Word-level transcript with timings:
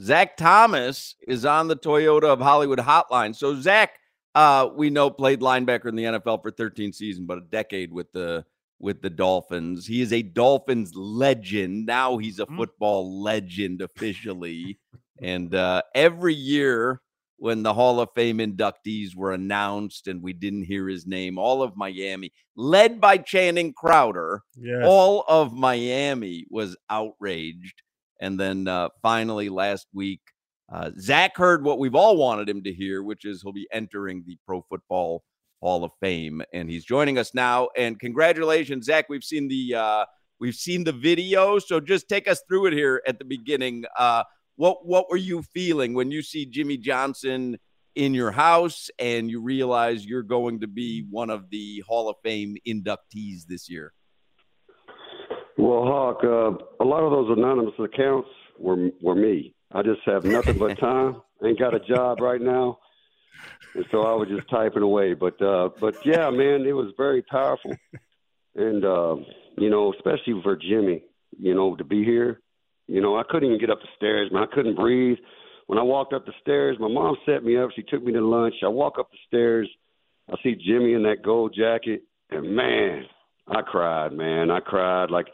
Zach 0.00 0.36
Thomas 0.36 1.14
is 1.26 1.44
on 1.44 1.68
the 1.68 1.76
Toyota 1.76 2.24
of 2.24 2.40
Hollywood 2.40 2.78
hotline. 2.80 3.34
So 3.34 3.54
Zach, 3.60 3.92
uh, 4.34 4.68
we 4.74 4.90
know 4.90 5.08
played 5.10 5.40
linebacker 5.40 5.86
in 5.86 5.96
the 5.96 6.04
NFL 6.04 6.42
for 6.42 6.50
13 6.50 6.92
seasons, 6.92 7.26
but 7.26 7.38
a 7.38 7.42
decade 7.42 7.92
with 7.92 8.12
the 8.12 8.44
with 8.78 9.00
the 9.00 9.08
Dolphins. 9.08 9.86
He 9.86 10.02
is 10.02 10.12
a 10.12 10.20
Dolphins 10.20 10.92
legend. 10.94 11.86
Now 11.86 12.18
he's 12.18 12.38
a 12.40 12.46
Mm. 12.46 12.56
football 12.58 13.22
legend 13.22 13.80
officially. 13.80 14.78
and 15.22 15.54
uh, 15.54 15.80
every 15.94 16.34
year 16.34 17.00
when 17.38 17.62
the 17.62 17.72
Hall 17.72 18.00
of 18.00 18.10
Fame 18.14 18.36
inductees 18.38 19.16
were 19.16 19.32
announced 19.32 20.08
and 20.08 20.22
we 20.22 20.34
didn't 20.34 20.64
hear 20.64 20.88
his 20.88 21.06
name, 21.06 21.38
all 21.38 21.62
of 21.62 21.74
Miami, 21.74 22.32
led 22.54 23.00
by 23.00 23.16
Channing 23.16 23.72
Crowder, 23.72 24.42
Yes. 24.58 24.82
all 24.84 25.24
of 25.26 25.54
Miami 25.54 26.44
was 26.50 26.76
outraged. 26.90 27.80
And 28.20 28.38
then 28.38 28.68
uh, 28.68 28.88
finally 29.02 29.48
last 29.48 29.86
week, 29.92 30.20
uh, 30.72 30.90
Zach 30.98 31.36
heard 31.36 31.64
what 31.64 31.78
we've 31.78 31.94
all 31.94 32.16
wanted 32.16 32.48
him 32.48 32.62
to 32.64 32.72
hear, 32.72 33.02
which 33.02 33.24
is 33.24 33.42
he'll 33.42 33.52
be 33.52 33.68
entering 33.72 34.24
the 34.26 34.36
Pro 34.46 34.62
Football 34.62 35.22
Hall 35.60 35.84
of 35.84 35.92
Fame, 36.00 36.42
and 36.52 36.68
he's 36.68 36.84
joining 36.84 37.18
us 37.18 37.34
now. 37.34 37.68
And 37.76 37.98
congratulations, 37.98 38.86
Zach! 38.86 39.06
We've 39.08 39.24
seen 39.24 39.48
the 39.48 39.74
uh, 39.74 40.04
we've 40.40 40.54
seen 40.54 40.84
the 40.84 40.92
video, 40.92 41.58
so 41.58 41.80
just 41.80 42.08
take 42.08 42.28
us 42.28 42.42
through 42.48 42.66
it 42.66 42.72
here 42.72 43.02
at 43.06 43.18
the 43.18 43.24
beginning. 43.24 43.84
Uh, 43.98 44.24
what 44.56 44.86
what 44.86 45.08
were 45.08 45.16
you 45.16 45.42
feeling 45.42 45.94
when 45.94 46.10
you 46.10 46.22
see 46.22 46.46
Jimmy 46.46 46.76
Johnson 46.76 47.58
in 47.94 48.12
your 48.12 48.30
house 48.30 48.90
and 48.98 49.30
you 49.30 49.40
realize 49.40 50.04
you're 50.04 50.22
going 50.22 50.60
to 50.60 50.66
be 50.66 51.06
one 51.10 51.30
of 51.30 51.48
the 51.50 51.82
Hall 51.86 52.08
of 52.08 52.16
Fame 52.22 52.56
inductees 52.66 53.46
this 53.48 53.70
year? 53.70 53.92
Well, 55.58 55.84
Hoch, 55.84 56.22
uh, 56.22 56.84
a 56.84 56.86
lot 56.86 57.02
of 57.02 57.10
those 57.10 57.36
anonymous 57.36 57.74
accounts 57.78 58.28
were 58.58 58.90
were 59.00 59.14
me. 59.14 59.54
I 59.72 59.82
just 59.82 60.00
have 60.04 60.24
nothing 60.24 60.58
but 60.58 60.78
time. 60.78 61.22
Ain't 61.44 61.58
got 61.58 61.74
a 61.74 61.80
job 61.80 62.20
right 62.20 62.40
now, 62.40 62.78
and 63.74 63.84
so 63.90 64.02
I 64.02 64.14
was 64.14 64.28
just 64.28 64.48
typing 64.48 64.82
away. 64.82 65.14
But 65.14 65.40
uh, 65.40 65.70
but 65.80 65.94
yeah, 66.04 66.30
man, 66.30 66.64
it 66.66 66.72
was 66.72 66.92
very 66.96 67.22
powerful, 67.22 67.74
and 68.54 68.84
uh, 68.84 69.16
you 69.58 69.70
know, 69.70 69.92
especially 69.94 70.40
for 70.42 70.56
Jimmy, 70.56 71.02
you 71.38 71.54
know, 71.54 71.76
to 71.76 71.84
be 71.84 72.04
here. 72.04 72.40
You 72.86 73.00
know, 73.00 73.16
I 73.16 73.22
couldn't 73.28 73.48
even 73.48 73.60
get 73.60 73.70
up 73.70 73.80
the 73.80 73.88
stairs, 73.96 74.30
man. 74.32 74.44
I 74.44 74.54
couldn't 74.54 74.76
breathe. 74.76 75.18
When 75.66 75.78
I 75.78 75.82
walked 75.82 76.12
up 76.12 76.24
the 76.24 76.32
stairs, 76.40 76.76
my 76.78 76.88
mom 76.88 77.16
set 77.26 77.42
me 77.42 77.56
up. 77.56 77.70
She 77.74 77.82
took 77.82 78.02
me 78.02 78.12
to 78.12 78.20
lunch. 78.20 78.54
I 78.62 78.68
walk 78.68 78.98
up 78.98 79.10
the 79.10 79.18
stairs. 79.26 79.68
I 80.30 80.36
see 80.42 80.54
Jimmy 80.54 80.92
in 80.92 81.02
that 81.02 81.22
gold 81.24 81.54
jacket, 81.56 82.02
and 82.30 82.54
man, 82.54 83.04
I 83.48 83.62
cried, 83.62 84.12
man. 84.12 84.50
I 84.50 84.60
cried 84.60 85.10
like 85.10 85.26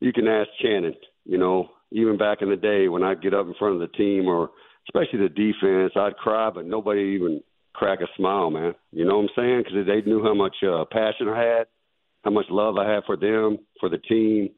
you 0.00 0.12
can 0.12 0.28
ask 0.28 0.48
Channing, 0.62 0.94
you 1.24 1.38
know, 1.38 1.70
even 1.92 2.16
back 2.16 2.42
in 2.42 2.50
the 2.50 2.56
day 2.56 2.88
when 2.88 3.02
I'd 3.02 3.22
get 3.22 3.34
up 3.34 3.46
in 3.46 3.54
front 3.54 3.74
of 3.74 3.80
the 3.80 3.96
team 3.96 4.26
or 4.26 4.50
especially 4.88 5.20
the 5.20 5.28
defense, 5.28 5.92
I'd 5.96 6.16
cry, 6.16 6.50
but 6.50 6.66
nobody 6.66 7.14
even 7.16 7.42
crack 7.74 8.00
a 8.00 8.06
smile, 8.16 8.50
man. 8.50 8.74
You 8.92 9.04
know 9.04 9.16
what 9.18 9.24
I'm 9.24 9.28
saying? 9.36 9.64
Because 9.64 9.86
they 9.86 10.08
knew 10.08 10.22
how 10.22 10.34
much 10.34 10.56
uh, 10.62 10.84
passion 10.90 11.28
I 11.28 11.42
had, 11.42 11.66
how 12.24 12.30
much 12.30 12.46
love 12.50 12.76
I 12.78 12.90
had 12.90 13.04
for 13.04 13.16
them, 13.16 13.58
for 13.80 13.88
the 13.88 13.98
team. 13.98 14.50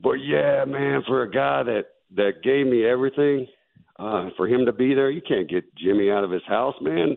But 0.00 0.14
yeah, 0.14 0.64
man, 0.66 1.02
for 1.06 1.22
a 1.22 1.30
guy 1.30 1.62
that 1.64 1.84
that 2.16 2.42
gave 2.42 2.66
me 2.66 2.84
everything, 2.84 3.46
uh, 3.98 4.30
for 4.36 4.48
him 4.48 4.66
to 4.66 4.72
be 4.72 4.94
there, 4.94 5.10
you 5.10 5.20
can't 5.20 5.48
get 5.48 5.74
Jimmy 5.76 6.10
out 6.10 6.24
of 6.24 6.30
his 6.30 6.42
house, 6.48 6.74
man. 6.80 7.16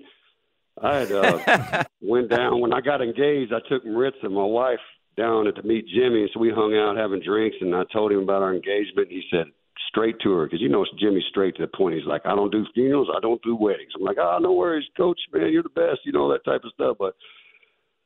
I 0.81 0.97
had 0.97 1.11
uh, 1.11 1.83
went 2.01 2.29
down 2.29 2.59
when 2.59 2.73
I 2.73 2.81
got 2.81 3.01
engaged. 3.01 3.53
I 3.53 3.67
took 3.69 3.85
Maritza, 3.85 4.29
my 4.29 4.43
wife, 4.43 4.79
down 5.15 5.47
at 5.47 5.55
to 5.55 5.63
meet 5.63 5.87
Jimmy, 5.87 6.29
so 6.33 6.39
we 6.39 6.49
hung 6.49 6.75
out 6.75 6.97
having 6.97 7.21
drinks, 7.21 7.57
and 7.61 7.75
I 7.75 7.83
told 7.91 8.11
him 8.11 8.19
about 8.19 8.41
our 8.41 8.53
engagement. 8.53 9.09
He 9.09 9.23
said 9.29 9.47
straight 9.89 10.15
to 10.23 10.31
her 10.33 10.45
because 10.45 10.61
you 10.61 10.69
know 10.69 10.85
Jimmy's 10.99 11.23
straight 11.29 11.55
to 11.57 11.63
the 11.63 11.67
point. 11.67 11.95
He's 11.95 12.05
like, 12.05 12.25
I 12.25 12.35
don't 12.35 12.51
do 12.51 12.65
funerals, 12.73 13.09
I 13.15 13.19
don't 13.19 13.41
do 13.43 13.55
weddings. 13.55 13.91
I'm 13.95 14.03
like, 14.03 14.17
oh, 14.19 14.39
no 14.41 14.53
worries, 14.53 14.85
Coach, 14.97 15.19
man, 15.31 15.51
you're 15.51 15.63
the 15.63 15.69
best, 15.69 16.01
you 16.05 16.11
know 16.11 16.31
that 16.31 16.45
type 16.45 16.63
of 16.63 16.71
stuff. 16.73 16.97
But 16.99 17.15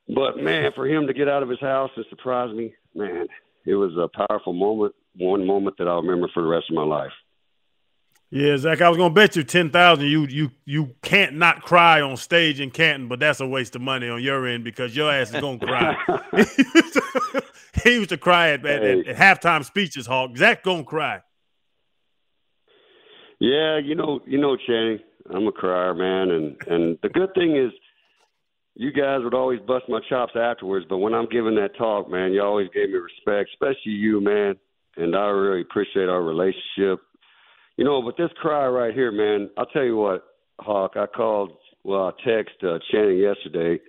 but 0.08 0.42
man, 0.42 0.72
for 0.74 0.86
him 0.86 1.06
to 1.06 1.14
get 1.14 1.28
out 1.28 1.42
of 1.42 1.48
his 1.48 1.60
house 1.60 1.90
and 1.96 2.04
surprise 2.08 2.54
me, 2.54 2.74
man, 2.94 3.26
it 3.66 3.74
was 3.74 3.92
a 3.96 4.26
powerful 4.26 4.52
moment. 4.52 4.94
One 5.16 5.46
moment 5.46 5.76
that 5.78 5.88
I'll 5.88 6.02
remember 6.02 6.28
for 6.32 6.42
the 6.42 6.48
rest 6.48 6.66
of 6.70 6.76
my 6.76 6.84
life. 6.84 7.12
Yeah, 8.30 8.58
Zach, 8.58 8.82
I 8.82 8.90
was 8.90 8.98
gonna 8.98 9.14
bet 9.14 9.36
you 9.36 9.42
ten 9.42 9.70
thousand. 9.70 10.06
You 10.06 10.26
you 10.26 10.50
you 10.66 10.94
can't 11.02 11.36
not 11.36 11.62
cry 11.62 12.02
on 12.02 12.18
stage 12.18 12.60
in 12.60 12.70
Canton, 12.70 13.08
but 13.08 13.20
that's 13.20 13.40
a 13.40 13.46
waste 13.46 13.74
of 13.74 13.80
money 13.80 14.08
on 14.08 14.22
your 14.22 14.46
end 14.46 14.64
because 14.64 14.94
your 14.94 15.10
ass 15.10 15.32
is 15.32 15.40
gonna 15.40 15.58
cry. 15.58 15.96
he 17.84 17.94
used 17.94 18.10
to 18.10 18.18
cry 18.18 18.50
at, 18.50 18.66
at, 18.66 18.82
at, 18.82 19.06
at 19.06 19.16
halftime 19.16 19.64
speeches. 19.64 20.06
Hoch, 20.06 20.36
Zach 20.36 20.62
gonna 20.62 20.84
cry. 20.84 21.22
Yeah, 23.40 23.78
you 23.78 23.94
know, 23.94 24.20
you 24.26 24.38
know, 24.38 24.56
Channing, 24.56 24.98
I'm 25.32 25.46
a 25.46 25.52
crier, 25.52 25.94
man, 25.94 26.30
and 26.30 26.56
and 26.66 26.98
the 27.02 27.08
good 27.08 27.32
thing 27.34 27.56
is, 27.56 27.72
you 28.74 28.92
guys 28.92 29.20
would 29.22 29.34
always 29.34 29.60
bust 29.60 29.86
my 29.88 30.00
chops 30.08 30.34
afterwards, 30.36 30.84
but 30.88 30.98
when 30.98 31.14
I'm 31.14 31.28
giving 31.30 31.54
that 31.54 31.76
talk, 31.78 32.10
man, 32.10 32.32
you 32.32 32.42
always 32.42 32.68
gave 32.74 32.90
me 32.90 32.98
respect, 32.98 33.50
especially 33.54 33.92
you, 33.92 34.20
man, 34.20 34.56
and 34.98 35.16
I 35.16 35.28
really 35.28 35.62
appreciate 35.62 36.10
our 36.10 36.22
relationship. 36.22 37.00
You 37.78 37.84
know, 37.84 38.02
but 38.02 38.16
this 38.16 38.30
cry 38.36 38.66
right 38.66 38.92
here, 38.92 39.12
man, 39.12 39.50
I'll 39.56 39.66
tell 39.66 39.84
you 39.84 39.96
what, 39.96 40.24
Hoch, 40.58 40.96
I 40.96 41.06
called, 41.06 41.52
well, 41.84 42.12
I 42.12 42.28
texted 42.28 42.64
uh, 42.64 42.80
Channing 42.90 43.18
yesterday, 43.18 43.80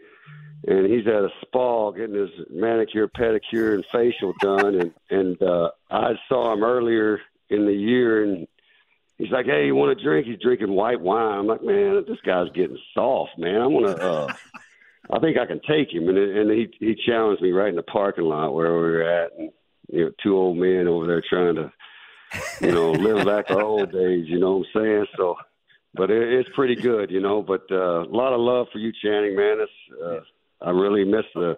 and 0.67 0.85
he's 0.85 1.07
at 1.07 1.23
a 1.23 1.29
spa 1.41 1.89
getting 1.89 2.16
his 2.16 2.29
manicure, 2.51 3.07
pedicure, 3.07 3.73
and 3.73 3.83
facial 3.91 4.33
done, 4.41 4.75
and 4.75 4.94
and 5.09 5.41
uh, 5.41 5.72
I 5.89 6.11
saw 6.27 6.53
him 6.53 6.63
earlier 6.63 7.19
in 7.50 7.66
the 7.66 7.73
year, 7.73 8.23
and 8.23 8.47
he's 9.17 9.31
like, 9.31 9.47
"Hey, 9.47 9.66
you 9.66 9.73
want 9.73 10.00
a 10.00 10.03
drink?" 10.03 10.27
He's 10.27 10.39
drinking 10.39 10.71
white 10.71 11.01
wine. 11.01 11.39
I'm 11.39 11.47
like, 11.47 11.63
"Man, 11.63 12.03
this 12.07 12.19
guy's 12.23 12.51
getting 12.53 12.77
soft, 12.94 13.39
man. 13.39 13.59
I 13.59 13.67
want 13.67 13.88
to." 13.88 14.03
Uh, 14.03 14.33
I 15.11 15.17
think 15.17 15.39
I 15.39 15.47
can 15.47 15.61
take 15.67 15.91
him, 15.91 16.09
and 16.09 16.17
and 16.17 16.51
he 16.51 16.67
he 16.79 16.95
challenged 17.07 17.41
me 17.41 17.51
right 17.51 17.69
in 17.69 17.75
the 17.75 17.81
parking 17.81 18.25
lot 18.25 18.53
where 18.53 18.71
we 18.71 18.81
were 18.81 19.01
at, 19.01 19.31
and 19.38 19.50
you 19.91 20.06
know, 20.06 20.11
two 20.21 20.38
old 20.38 20.57
men 20.57 20.88
over 20.88 21.07
there 21.07 21.23
trying 21.27 21.56
to, 21.56 21.71
you 22.62 22.72
know, 22.72 22.91
live 22.91 23.25
back 23.25 23.47
the 23.47 23.59
old 23.59 23.91
days. 23.91 24.25
You 24.28 24.40
know 24.40 24.57
what 24.57 24.67
I'm 24.75 24.81
saying? 24.81 25.06
So, 25.17 25.35
but 25.94 26.12
it, 26.12 26.34
it's 26.34 26.50
pretty 26.56 26.75
good, 26.75 27.12
you 27.12 27.19
know. 27.19 27.41
But 27.41 27.63
uh, 27.72 28.03
a 28.03 28.12
lot 28.12 28.34
of 28.34 28.40
love 28.40 28.67
for 28.72 28.79
you, 28.79 28.91
Channing, 29.03 29.35
man. 29.35 29.57
It's 29.59 30.01
uh, 30.03 30.66
I 30.66 30.72
really 30.72 31.03
miss 31.06 31.25
the 31.34 31.57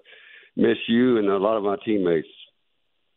miss 0.55 0.77
you 0.87 1.17
and 1.17 1.29
a 1.29 1.37
lot 1.37 1.57
of 1.57 1.63
my 1.63 1.77
teammates. 1.83 2.27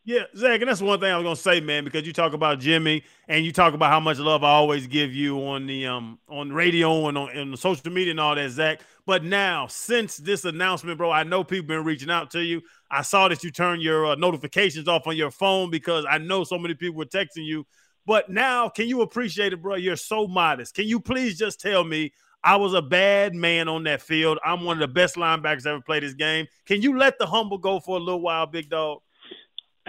Yeah, 0.07 0.25
Zach, 0.37 0.61
and 0.61 0.69
that's 0.69 0.81
one 0.83 0.99
thing 0.99 1.11
I 1.11 1.17
was 1.17 1.23
gonna 1.23 1.35
say, 1.35 1.61
man, 1.61 1.83
because 1.83 2.05
you 2.05 2.13
talk 2.13 2.33
about 2.33 2.59
Jimmy 2.59 3.03
and 3.27 3.43
you 3.43 3.51
talk 3.51 3.73
about 3.73 3.89
how 3.89 3.99
much 3.99 4.19
love 4.19 4.43
I 4.43 4.49
always 4.49 4.85
give 4.85 5.11
you 5.15 5.39
on 5.47 5.65
the 5.65 5.87
um 5.87 6.19
on 6.29 6.51
radio 6.53 7.07
and 7.07 7.17
on, 7.17 7.49
the 7.51 7.57
social 7.57 7.91
media 7.91 8.11
and 8.11 8.19
all 8.19 8.35
that, 8.35 8.51
Zach. 8.51 8.81
But 9.07 9.23
now, 9.23 9.65
since 9.65 10.17
this 10.17 10.45
announcement, 10.45 10.99
bro, 10.99 11.09
I 11.09 11.23
know 11.23 11.43
people 11.43 11.67
been 11.67 11.83
reaching 11.83 12.11
out 12.11 12.29
to 12.31 12.43
you. 12.43 12.61
I 12.91 13.01
saw 13.01 13.27
that 13.29 13.43
you 13.43 13.49
turned 13.49 13.81
your 13.81 14.05
uh, 14.05 14.15
notifications 14.15 14.87
off 14.87 15.07
on 15.07 15.17
your 15.17 15.31
phone 15.31 15.71
because 15.71 16.05
I 16.07 16.19
know 16.19 16.43
so 16.43 16.59
many 16.59 16.75
people 16.75 16.97
were 16.97 17.05
texting 17.05 17.45
you. 17.45 17.65
But 18.05 18.29
now, 18.29 18.69
can 18.69 18.87
you 18.87 19.01
appreciate 19.01 19.53
it, 19.53 19.61
bro? 19.63 19.73
You're 19.73 19.95
so 19.95 20.27
modest. 20.27 20.75
Can 20.75 20.85
you 20.85 20.99
please 20.99 21.35
just 21.35 21.59
tell 21.59 21.83
me 21.83 22.13
I 22.43 22.57
was 22.57 22.75
a 22.75 22.81
bad 22.81 23.33
man 23.33 23.67
on 23.67 23.83
that 23.85 24.03
field? 24.03 24.37
I'm 24.45 24.63
one 24.65 24.77
of 24.77 24.87
the 24.87 24.93
best 24.93 25.15
linebackers 25.15 25.65
ever 25.65 25.81
played 25.81 26.03
this 26.03 26.13
game. 26.13 26.45
Can 26.67 26.83
you 26.83 26.95
let 26.95 27.17
the 27.17 27.25
humble 27.25 27.57
go 27.57 27.79
for 27.79 27.97
a 27.97 27.99
little 27.99 28.21
while, 28.21 28.45
big 28.45 28.69
dog? 28.69 28.99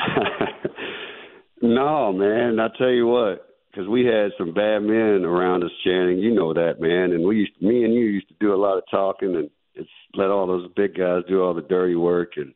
no, 1.62 2.12
man. 2.12 2.58
I 2.60 2.68
tell 2.76 2.90
you 2.90 3.06
what, 3.06 3.46
because 3.70 3.88
we 3.88 4.04
had 4.04 4.30
some 4.38 4.52
bad 4.52 4.80
men 4.80 5.24
around 5.24 5.64
us, 5.64 5.70
Channing. 5.84 6.18
You 6.18 6.34
know 6.34 6.52
that, 6.54 6.80
man. 6.80 7.12
And 7.12 7.24
we 7.24 7.36
used, 7.36 7.58
to, 7.58 7.66
me 7.66 7.84
and 7.84 7.94
you 7.94 8.00
used 8.00 8.28
to 8.28 8.34
do 8.40 8.54
a 8.54 8.56
lot 8.56 8.78
of 8.78 8.84
talking, 8.90 9.34
and 9.36 9.50
it's 9.74 9.88
let 10.14 10.30
all 10.30 10.46
those 10.46 10.70
big 10.74 10.96
guys 10.96 11.22
do 11.28 11.42
all 11.42 11.54
the 11.54 11.62
dirty 11.62 11.94
work. 11.94 12.32
And 12.36 12.54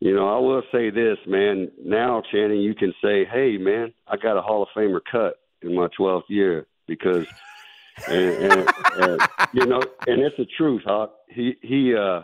you 0.00 0.14
know, 0.14 0.28
I 0.28 0.38
will 0.38 0.62
say 0.72 0.90
this, 0.90 1.18
man. 1.26 1.70
Now, 1.82 2.22
Channing, 2.32 2.60
you 2.60 2.74
can 2.74 2.92
say, 3.02 3.24
"Hey, 3.24 3.56
man, 3.58 3.92
I 4.06 4.16
got 4.16 4.36
a 4.36 4.42
Hall 4.42 4.62
of 4.62 4.68
Famer 4.76 5.00
cut 5.10 5.34
in 5.62 5.74
my 5.74 5.88
12th 5.98 6.28
year," 6.28 6.66
because, 6.86 7.26
and, 8.08 8.52
and, 8.52 8.68
and 8.98 9.20
you 9.52 9.66
know, 9.66 9.82
and 10.06 10.22
it's 10.22 10.36
the 10.36 10.46
truth, 10.56 10.82
Hoch. 10.84 11.12
He 11.28 11.56
he, 11.62 11.94
uh, 11.94 12.22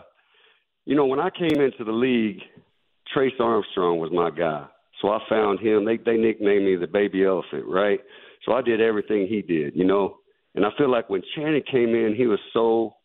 you 0.85 0.95
know, 0.95 1.05
when 1.05 1.19
I 1.19 1.29
came 1.29 1.61
into 1.61 1.83
the 1.83 1.91
league. 1.91 2.41
Trace 3.13 3.33
Armstrong 3.39 3.99
was 3.99 4.11
my 4.11 4.29
guy. 4.29 4.65
So 5.01 5.09
I 5.09 5.19
found 5.29 5.59
him. 5.59 5.85
They 5.85 5.97
they 5.97 6.17
nicknamed 6.17 6.65
me 6.65 6.75
the 6.75 6.87
baby 6.87 7.23
elephant, 7.25 7.65
right? 7.67 7.99
So 8.45 8.53
I 8.53 8.61
did 8.61 8.81
everything 8.81 9.27
he 9.27 9.41
did, 9.41 9.75
you 9.75 9.85
know. 9.85 10.17
And 10.55 10.65
I 10.65 10.69
feel 10.77 10.89
like 10.89 11.09
when 11.09 11.21
Channing 11.35 11.63
came 11.69 11.89
in, 11.89 12.15
he 12.17 12.25
was 12.25 12.39
so 12.53 12.95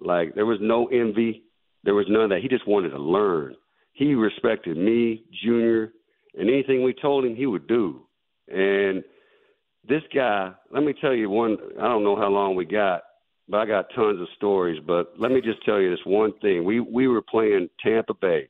like 0.00 0.34
there 0.34 0.46
was 0.46 0.58
no 0.60 0.86
envy, 0.86 1.42
there 1.84 1.94
was 1.94 2.06
none 2.08 2.24
of 2.24 2.30
that. 2.30 2.42
He 2.42 2.48
just 2.48 2.68
wanted 2.68 2.90
to 2.90 2.98
learn. 2.98 3.56
He 3.92 4.14
respected 4.14 4.76
me, 4.76 5.24
Junior, 5.42 5.92
and 6.38 6.50
anything 6.50 6.82
we 6.82 6.94
told 6.94 7.24
him, 7.24 7.34
he 7.34 7.46
would 7.46 7.66
do. 7.66 8.02
And 8.48 9.02
this 9.88 10.02
guy, 10.14 10.52
let 10.70 10.82
me 10.82 10.94
tell 11.00 11.14
you 11.14 11.30
one. 11.30 11.56
I 11.80 11.84
don't 11.88 12.04
know 12.04 12.16
how 12.16 12.28
long 12.28 12.54
we 12.54 12.66
got, 12.66 13.02
but 13.48 13.58
I 13.58 13.66
got 13.66 13.86
tons 13.94 14.20
of 14.20 14.28
stories. 14.36 14.80
But 14.86 15.14
let 15.18 15.32
me 15.32 15.40
just 15.40 15.64
tell 15.64 15.80
you 15.80 15.90
this 15.90 16.04
one 16.04 16.32
thing. 16.40 16.64
We 16.64 16.80
we 16.80 17.08
were 17.08 17.22
playing 17.22 17.68
Tampa 17.82 18.14
Bay, 18.14 18.48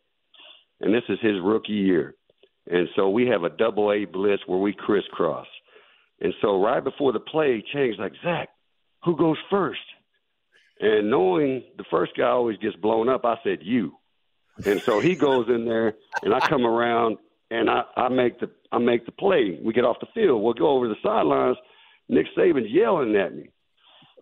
and 0.81 0.95
this 0.95 1.05
is 1.09 1.19
his 1.21 1.41
rookie 1.43 1.73
year, 1.73 2.15
and 2.71 2.89
so 2.97 3.09
we 3.11 3.27
have 3.27 3.45
a 3.45 3.51
double 3.51 3.93
A 3.93 4.05
blitz 4.05 4.43
where 4.47 4.59
we 4.59 4.73
crisscross. 4.73 5.47
And 6.21 6.33
so 6.41 6.63
right 6.63 6.83
before 6.83 7.13
the 7.13 7.21
play, 7.21 7.63
Chang's 7.73 7.99
like, 7.99 8.13
Zach, 8.25 8.49
who 9.05 9.17
goes 9.17 9.37
first? 9.51 9.81
And 10.81 11.11
knowing 11.11 11.63
the 11.77 11.85
first 11.91 12.13
guy 12.17 12.29
always 12.29 12.59
gets 12.59 12.77
blown 12.77 13.09
up, 13.09 13.25
I 13.25 13.37
said, 13.45 13.59
you. 13.63 13.97
And 14.65 14.81
so 14.81 15.01
he 15.01 15.15
goes 15.15 15.49
in 15.49 15.65
there, 15.67 15.95
and 16.23 16.35
I 16.35 16.41
come 16.41 16.67
around, 16.67 17.19
and 17.51 17.69
I, 17.69 17.83
I 17.97 18.09
make 18.09 18.41
the 18.41 18.51
I 18.73 18.79
make 18.79 19.07
the 19.07 19.13
play. 19.13 19.59
We 19.63 19.73
get 19.73 19.85
off 19.85 20.01
the 20.01 20.07
field. 20.15 20.43
We'll 20.43 20.55
go 20.55 20.71
over 20.71 20.89
the 20.89 20.97
sidelines. 21.03 21.57
Nick 22.09 22.27
Saban's 22.37 22.71
yelling 22.71 23.15
at 23.17 23.35
me, 23.35 23.51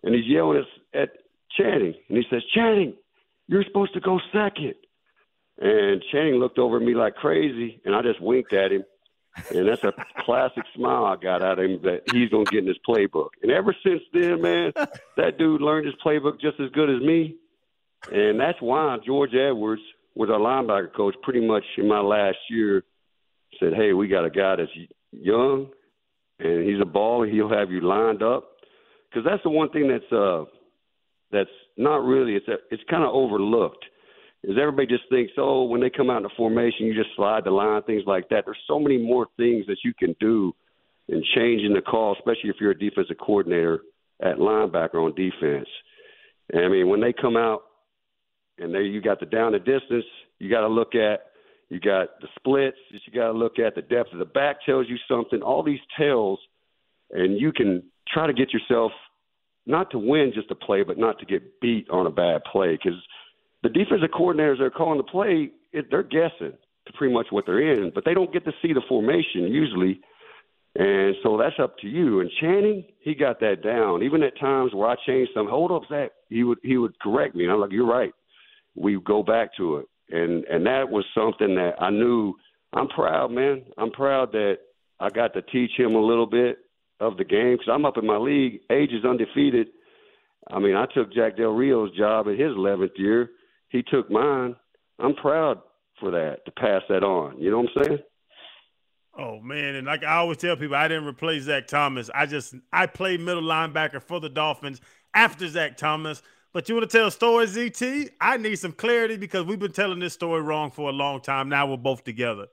and 0.03 0.13
he's 0.13 0.25
yelling 0.27 0.63
at, 0.93 1.01
at 1.01 1.09
Channing, 1.57 1.93
and 2.09 2.17
he 2.17 2.23
says, 2.29 2.43
"Channing, 2.53 2.95
you're 3.47 3.63
supposed 3.63 3.93
to 3.93 4.01
go 4.01 4.19
second. 4.33 4.75
And 5.57 6.03
Channing 6.11 6.35
looked 6.35 6.59
over 6.59 6.77
at 6.77 6.83
me 6.83 6.93
like 6.95 7.15
crazy, 7.15 7.81
and 7.85 7.95
I 7.95 8.01
just 8.01 8.21
winked 8.21 8.53
at 8.53 8.71
him. 8.71 8.83
And 9.53 9.67
that's 9.67 9.83
a 9.83 9.93
classic 10.25 10.63
smile 10.75 11.05
I 11.05 11.15
got 11.15 11.41
out 11.41 11.59
of 11.59 11.65
him 11.65 11.79
that 11.83 12.01
he's 12.11 12.29
going 12.29 12.45
to 12.45 12.51
get 12.51 12.61
in 12.61 12.67
his 12.67 12.77
playbook. 12.87 13.29
And 13.41 13.51
ever 13.51 13.75
since 13.85 14.01
then, 14.13 14.41
man, 14.41 14.71
that 15.17 15.37
dude 15.37 15.61
learned 15.61 15.85
his 15.85 15.95
playbook 16.05 16.41
just 16.41 16.59
as 16.59 16.69
good 16.71 16.89
as 16.89 17.01
me. 17.01 17.35
And 18.11 18.39
that's 18.39 18.61
why 18.61 18.97
George 19.05 19.33
Edwards 19.33 19.81
was 20.13 20.29
our 20.29 20.39
linebacker 20.39 20.93
coach 20.93 21.15
pretty 21.23 21.45
much 21.45 21.63
in 21.77 21.87
my 21.87 21.99
last 21.99 22.37
year 22.49 22.83
said, 23.59 23.73
hey, 23.73 23.93
we 23.93 24.07
got 24.07 24.25
a 24.25 24.29
guy 24.29 24.57
that's 24.57 24.71
young 25.11 25.69
and 26.39 26.67
he's 26.67 26.81
a 26.81 26.85
baller. 26.85 27.31
He'll 27.31 27.49
have 27.49 27.71
you 27.71 27.81
lined 27.81 28.23
up. 28.23 28.51
Because 29.09 29.25
that's 29.29 29.43
the 29.43 29.49
one 29.49 29.69
thing 29.69 29.87
that's 29.87 30.11
uh, 30.11 30.43
that's 31.31 31.49
not 31.77 32.03
really 32.03 32.35
it's 32.35 32.47
a, 32.47 32.55
it's 32.69 32.83
kind 32.89 33.03
of 33.03 33.13
overlooked 33.13 33.85
is 34.47 34.57
everybody 34.61 34.85
just 34.85 35.09
thinks, 35.09 35.33
oh, 35.37 35.63
when 35.63 35.81
they 35.81 35.89
come 35.89 36.11
out 36.11 36.17
in 36.17 36.23
the 36.23 36.29
formation, 36.37 36.85
you 36.85 36.93
just 36.93 37.15
slide 37.15 37.45
the 37.45 37.51
line, 37.51 37.81
things 37.83 38.03
like 38.05 38.29
that. 38.29 38.43
There's 38.45 38.57
so 38.67 38.79
many 38.79 38.97
more 38.97 39.25
things 39.37 39.65
that 39.65 39.77
you 39.83 39.91
can 39.97 40.15
do 40.19 40.53
in 41.07 41.23
changing 41.35 41.73
the 41.73 41.81
call, 41.81 42.13
especially 42.13 42.51
if 42.51 42.57
you're 42.59 42.71
a 42.71 42.77
defensive 42.77 43.17
coordinator 43.17 43.81
at 44.21 44.37
linebacker 44.37 44.95
on 44.95 45.15
defense. 45.15 45.67
And 46.53 46.63
I 46.63 46.67
mean, 46.67 46.89
when 46.89 47.01
they 47.01 47.11
come 47.11 47.35
out 47.35 47.63
and 48.59 48.71
there 48.71 48.83
you 48.83 49.01
got 49.01 49.19
the 49.19 49.25
down 49.25 49.53
the 49.53 49.59
distance, 49.59 50.05
you 50.37 50.49
got 50.49 50.61
to 50.61 50.67
look 50.67 50.93
at 50.93 51.21
you 51.69 51.79
got 51.79 52.19
the 52.21 52.27
splits 52.37 52.77
you 52.91 53.11
got 53.13 53.31
to 53.31 53.37
look 53.37 53.57
at. 53.57 53.73
The 53.73 53.81
depth 53.81 54.13
of 54.13 54.19
the 54.19 54.25
back 54.25 54.57
tells 54.63 54.87
you 54.87 54.97
something. 55.07 55.41
All 55.41 55.63
these 55.63 55.79
tells, 55.99 56.37
and 57.09 57.39
you 57.39 57.51
can 57.51 57.81
try 58.07 58.27
to 58.27 58.33
get 58.33 58.53
yourself 58.53 58.91
not 59.65 59.89
to 59.89 59.97
win 59.97 60.31
just 60.35 60.51
a 60.51 60.55
play, 60.55 60.83
but 60.83 60.99
not 60.99 61.17
to 61.17 61.25
get 61.25 61.59
beat 61.59 61.89
on 61.89 62.05
a 62.05 62.11
bad 62.11 62.43
play 62.51 62.73
because– 62.73 62.99
the 63.65 63.69
defensive 63.69 64.09
coordinators 64.09 64.59
that 64.59 64.65
are 64.65 64.69
calling 64.69 64.97
the 64.97 65.03
play, 65.03 65.49
it, 65.73 65.87
they're 65.89 66.03
guessing 66.03 66.53
pretty 66.93 67.11
much 67.11 67.27
what 67.31 67.47
they're 67.47 67.73
in, 67.73 67.91
but 67.95 68.05
they 68.05 68.13
don't 68.13 68.31
get 68.31 68.45
to 68.45 68.51
see 68.61 68.73
the 68.73 68.81
formation 68.87 69.47
usually. 69.47 69.99
And 70.75 71.15
so 71.23 71.35
that's 71.35 71.55
up 71.59 71.75
to 71.79 71.87
you. 71.87 72.19
And 72.19 72.29
Channing, 72.39 72.85
he 72.99 73.15
got 73.15 73.39
that 73.39 73.63
down. 73.63 74.03
Even 74.03 74.21
at 74.21 74.39
times 74.39 74.71
where 74.73 74.87
I 74.87 74.95
changed 75.07 75.31
some, 75.33 75.47
hold 75.47 75.71
up, 75.71 75.81
Zach, 75.89 76.11
he 76.29 76.43
would 76.43 76.59
he 76.61 76.77
would 76.77 76.99
correct 76.99 77.33
me. 77.33 77.45
And 77.45 77.53
I'm 77.53 77.59
like, 77.59 77.71
you're 77.71 77.87
right. 77.87 78.11
We 78.75 78.99
go 79.03 79.23
back 79.23 79.55
to 79.57 79.77
it. 79.77 79.87
And 80.11 80.43
and 80.45 80.63
that 80.67 80.89
was 80.89 81.05
something 81.17 81.55
that 81.55 81.81
I 81.81 81.89
knew. 81.89 82.35
I'm 82.73 82.87
proud, 82.89 83.31
man. 83.31 83.63
I'm 83.77 83.91
proud 83.91 84.31
that 84.33 84.57
I 84.99 85.09
got 85.09 85.33
to 85.33 85.41
teach 85.41 85.71
him 85.75 85.95
a 85.95 86.05
little 86.05 86.27
bit 86.27 86.59
of 86.99 87.17
the 87.17 87.23
game 87.23 87.53
because 87.53 87.71
I'm 87.73 87.85
up 87.85 87.97
in 87.97 88.05
my 88.05 88.17
league. 88.17 88.59
Age 88.69 88.91
is 88.91 89.05
undefeated. 89.05 89.67
I 90.51 90.59
mean, 90.59 90.75
I 90.75 90.85
took 90.93 91.11
Jack 91.13 91.37
Del 91.37 91.51
Rio's 91.51 91.95
job 91.97 92.27
in 92.27 92.33
his 92.33 92.51
11th 92.51 92.97
year 92.97 93.31
he 93.75 93.83
took 93.83 94.09
mine. 94.09 94.55
I'm 94.99 95.15
proud 95.15 95.59
for 95.99 96.11
that 96.11 96.45
to 96.45 96.51
pass 96.51 96.81
that 96.89 97.03
on. 97.03 97.39
You 97.39 97.51
know 97.51 97.59
what 97.59 97.69
I'm 97.77 97.83
saying? 97.83 97.99
Oh 99.17 99.39
man, 99.39 99.75
and 99.75 99.87
like 99.87 100.03
I 100.03 100.17
always 100.17 100.37
tell 100.37 100.55
people, 100.57 100.75
I 100.75 100.87
didn't 100.87 101.05
replace 101.05 101.43
Zach 101.43 101.67
Thomas. 101.67 102.09
I 102.13 102.25
just 102.25 102.55
I 102.71 102.85
played 102.85 103.21
middle 103.21 103.43
linebacker 103.43 104.01
for 104.01 104.19
the 104.19 104.29
Dolphins 104.29 104.81
after 105.13 105.47
Zach 105.47 105.77
Thomas. 105.77 106.21
But 106.53 106.69
you 106.69 106.75
want 106.75 106.89
to 106.89 106.97
tell 106.97 107.11
story, 107.11 107.47
ZT? 107.47 108.11
I 108.21 108.37
need 108.37 108.55
some 108.55 108.71
clarity 108.71 109.17
because 109.17 109.45
we've 109.45 109.59
been 109.59 109.73
telling 109.73 109.99
this 109.99 110.13
story 110.13 110.41
wrong 110.41 110.71
for 110.71 110.89
a 110.89 110.93
long 110.93 111.19
time. 111.19 111.49
Now 111.49 111.67
we're 111.67 111.77
both 111.77 112.05
together. 112.05 112.47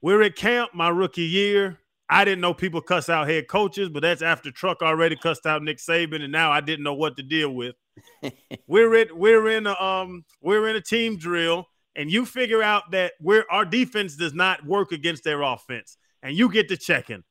We're 0.00 0.22
at 0.22 0.36
camp 0.36 0.70
my 0.74 0.88
rookie 0.88 1.22
year. 1.22 1.78
I 2.10 2.24
didn't 2.24 2.40
know 2.40 2.52
people 2.52 2.80
cuss 2.80 3.08
out 3.08 3.28
head 3.28 3.46
coaches, 3.48 3.88
but 3.88 4.00
that's 4.00 4.20
after 4.20 4.50
Truck 4.50 4.82
already 4.82 5.16
cussed 5.16 5.46
out 5.46 5.62
Nick 5.62 5.78
Saban, 5.78 6.22
and 6.22 6.32
now 6.32 6.50
I 6.50 6.60
didn't 6.60 6.82
know 6.82 6.94
what 6.94 7.16
to 7.16 7.22
deal 7.22 7.50
with 7.50 7.76
we're 8.66 8.94
in 8.94 9.08
we're 9.16 9.50
in 9.50 9.66
a 9.66 9.74
um 9.80 10.24
we're 10.40 10.68
in 10.68 10.76
a 10.76 10.80
team 10.80 11.16
drill, 11.16 11.66
and 11.96 12.10
you 12.10 12.26
figure 12.26 12.62
out 12.62 12.90
that 12.92 13.12
we're 13.20 13.44
our 13.50 13.64
defense 13.64 14.16
does 14.16 14.34
not 14.34 14.64
work 14.64 14.92
against 14.92 15.24
their 15.24 15.42
offense, 15.42 15.96
and 16.22 16.36
you 16.36 16.50
get 16.50 16.68
to 16.68 16.76
checking. 16.76 17.22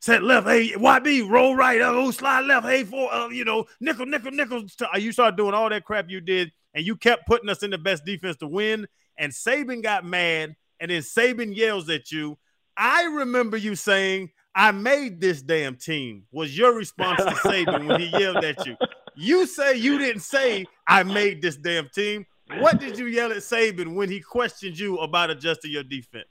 Set 0.00 0.22
left, 0.22 0.46
hey 0.46 0.72
YB, 0.72 1.28
roll 1.28 1.56
right, 1.56 1.80
oh 1.80 2.10
slide 2.10 2.44
left, 2.44 2.66
hey 2.66 2.84
for 2.84 3.12
uh, 3.12 3.28
you 3.28 3.44
know 3.44 3.64
nickel, 3.80 4.06
nickel, 4.06 4.30
nickel. 4.30 4.64
You 4.96 5.12
start 5.12 5.36
doing 5.36 5.54
all 5.54 5.68
that 5.70 5.84
crap 5.84 6.06
you 6.08 6.20
did, 6.20 6.52
and 6.74 6.86
you 6.86 6.96
kept 6.96 7.26
putting 7.26 7.48
us 7.48 7.62
in 7.62 7.70
the 7.70 7.78
best 7.78 8.04
defense 8.04 8.36
to 8.36 8.46
win. 8.46 8.86
And 9.16 9.32
Saban 9.32 9.82
got 9.82 10.04
mad, 10.04 10.54
and 10.78 10.90
then 10.90 11.02
Saban 11.02 11.54
yells 11.54 11.88
at 11.88 12.12
you. 12.12 12.38
I 12.78 13.04
remember 13.04 13.56
you 13.56 13.74
saying, 13.74 14.30
"I 14.54 14.70
made 14.70 15.20
this 15.20 15.42
damn 15.42 15.76
team." 15.76 16.24
Was 16.32 16.56
your 16.56 16.74
response 16.74 17.22
to 17.22 17.30
Saban 17.30 17.86
when 17.86 18.00
he 18.00 18.06
yelled 18.18 18.44
at 18.44 18.64
you? 18.64 18.76
You 19.16 19.46
say 19.46 19.76
you 19.76 19.98
didn't 19.98 20.22
say 20.22 20.64
I 20.86 21.02
made 21.02 21.42
this 21.42 21.56
damn 21.56 21.88
team. 21.88 22.24
What 22.60 22.78
did 22.80 22.98
you 22.98 23.06
yell 23.06 23.32
at 23.32 23.38
Saban 23.38 23.94
when 23.94 24.08
he 24.08 24.20
questioned 24.20 24.78
you 24.78 24.98
about 24.98 25.30
adjusting 25.30 25.72
your 25.72 25.82
defense? 25.82 26.28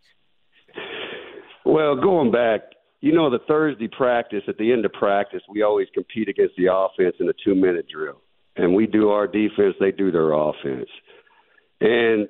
Well, 1.65 1.95
going 1.95 2.31
back, 2.31 2.61
you 3.01 3.11
know, 3.13 3.29
the 3.29 3.39
Thursday 3.47 3.87
practice, 3.87 4.41
at 4.47 4.57
the 4.57 4.71
end 4.71 4.85
of 4.85 4.93
practice, 4.93 5.41
we 5.49 5.61
always 5.61 5.87
compete 5.93 6.29
against 6.29 6.55
the 6.55 6.73
offense 6.73 7.15
in 7.19 7.29
a 7.29 7.33
two 7.43 7.55
minute 7.55 7.87
drill. 7.91 8.21
And 8.55 8.73
we 8.73 8.87
do 8.87 9.09
our 9.09 9.27
defense, 9.27 9.75
they 9.79 9.91
do 9.91 10.11
their 10.11 10.31
offense. 10.31 10.89
And 11.79 12.27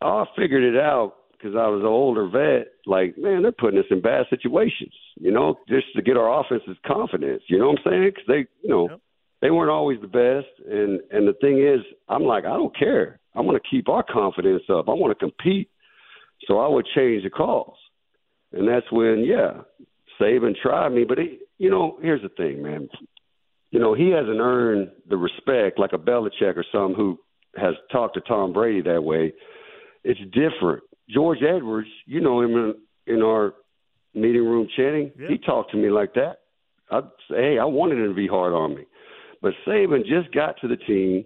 I 0.00 0.24
figured 0.36 0.62
it 0.62 0.78
out 0.78 1.14
because 1.40 1.56
I 1.56 1.68
was 1.68 1.80
an 1.80 1.86
older 1.86 2.28
vet. 2.28 2.72
Like, 2.86 3.16
man, 3.16 3.42
they're 3.42 3.52
putting 3.52 3.80
us 3.80 3.86
in 3.90 4.02
bad 4.02 4.26
situations, 4.28 4.92
you 5.16 5.30
know, 5.30 5.56
just 5.68 5.86
to 5.96 6.02
get 6.02 6.16
our 6.16 6.40
offense's 6.40 6.76
confidence. 6.86 7.42
You 7.48 7.58
know 7.58 7.68
what 7.68 7.78
I'm 7.86 7.92
saying? 7.92 8.10
Because 8.14 8.26
they, 8.28 8.46
you 8.62 8.68
know, 8.68 8.88
yep 8.90 9.00
they 9.40 9.50
weren't 9.50 9.70
always 9.70 10.00
the 10.00 10.06
best. 10.06 10.48
And 10.68 11.00
and 11.10 11.26
the 11.26 11.34
thing 11.40 11.58
is, 11.58 11.80
I'm 12.08 12.24
like, 12.24 12.44
I 12.44 12.56
don't 12.56 12.76
care. 12.76 13.20
I 13.34 13.40
want 13.40 13.60
to 13.62 13.68
keep 13.68 13.88
our 13.88 14.02
confidence 14.02 14.62
up. 14.68 14.88
I 14.88 14.92
want 14.92 15.16
to 15.16 15.24
compete. 15.24 15.70
So 16.46 16.58
I 16.58 16.68
would 16.68 16.86
change 16.94 17.22
the 17.22 17.30
calls. 17.30 17.76
And 18.52 18.66
that's 18.66 18.90
when, 18.90 19.24
yeah, 19.24 19.62
Saban 20.20 20.54
tried 20.60 20.90
me. 20.90 21.04
But, 21.04 21.18
he, 21.18 21.38
you 21.58 21.70
know, 21.70 21.98
here's 22.02 22.22
the 22.22 22.28
thing, 22.30 22.62
man. 22.62 22.88
You 23.70 23.78
know, 23.78 23.94
he 23.94 24.10
hasn't 24.10 24.40
earned 24.40 24.90
the 25.08 25.16
respect 25.16 25.78
like 25.78 25.92
a 25.92 25.98
Belichick 25.98 26.56
or 26.56 26.64
some 26.72 26.94
who 26.94 27.18
has 27.56 27.74
talked 27.92 28.14
to 28.14 28.20
Tom 28.20 28.52
Brady 28.52 28.82
that 28.82 29.04
way. 29.04 29.32
It's 30.02 30.20
different. 30.32 30.82
George 31.12 31.38
Edwards, 31.42 31.88
you 32.06 32.20
know 32.20 32.40
him 32.40 32.52
in, 32.54 32.74
in 33.14 33.22
our 33.22 33.54
meeting 34.14 34.44
room 34.44 34.68
chatting. 34.76 35.12
Yeah. 35.18 35.28
He 35.28 35.38
talked 35.38 35.70
to 35.72 35.76
me 35.76 35.90
like 35.90 36.14
that. 36.14 36.38
I'd 36.90 37.04
say, 37.30 37.36
hey, 37.36 37.58
I 37.60 37.64
wanted 37.64 37.98
him 37.98 38.08
to 38.08 38.14
be 38.14 38.26
hard 38.26 38.52
on 38.52 38.74
me. 38.74 38.84
But 39.42 39.52
Saban 39.66 40.00
just 40.00 40.32
got 40.34 40.56
to 40.60 40.68
the 40.68 40.76
team, 40.76 41.24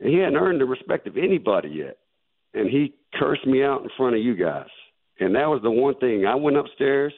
and 0.00 0.10
he 0.10 0.18
hadn't 0.18 0.36
earned 0.36 0.60
the 0.60 0.64
respect 0.64 1.06
of 1.06 1.16
anybody 1.16 1.68
yet. 1.68 1.98
And 2.54 2.68
he 2.68 2.94
cursed 3.14 3.46
me 3.46 3.62
out 3.62 3.82
in 3.82 3.90
front 3.96 4.16
of 4.16 4.22
you 4.22 4.34
guys. 4.34 4.68
And 5.20 5.34
that 5.34 5.48
was 5.48 5.60
the 5.62 5.70
one 5.70 5.96
thing. 5.98 6.26
I 6.26 6.34
went 6.34 6.56
upstairs. 6.56 7.12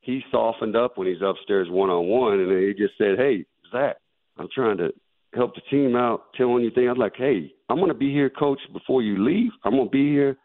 He 0.00 0.20
softened 0.30 0.76
up 0.76 0.98
when 0.98 1.06
he's 1.06 1.22
upstairs 1.24 1.68
one 1.70 1.88
on 1.88 2.06
one, 2.06 2.40
and 2.40 2.50
he 2.50 2.74
just 2.74 2.98
said, 2.98 3.16
"Hey, 3.16 3.46
Zach, 3.70 3.96
I'm 4.36 4.48
trying 4.54 4.76
to 4.78 4.92
help 5.32 5.54
the 5.54 5.62
team 5.70 5.96
out, 5.96 6.34
telling 6.36 6.64
you 6.64 6.70
things." 6.70 6.88
I 6.88 6.92
was 6.92 6.98
like, 6.98 7.16
"Hey, 7.16 7.54
I'm 7.68 7.76
going 7.76 7.88
to 7.88 7.94
be 7.94 8.12
here, 8.12 8.28
coach, 8.28 8.60
before 8.72 9.00
you 9.00 9.24
leave. 9.24 9.52
I'm 9.64 9.72
going 9.72 9.86
to 9.86 9.90
be 9.90 10.10
here 10.10 10.36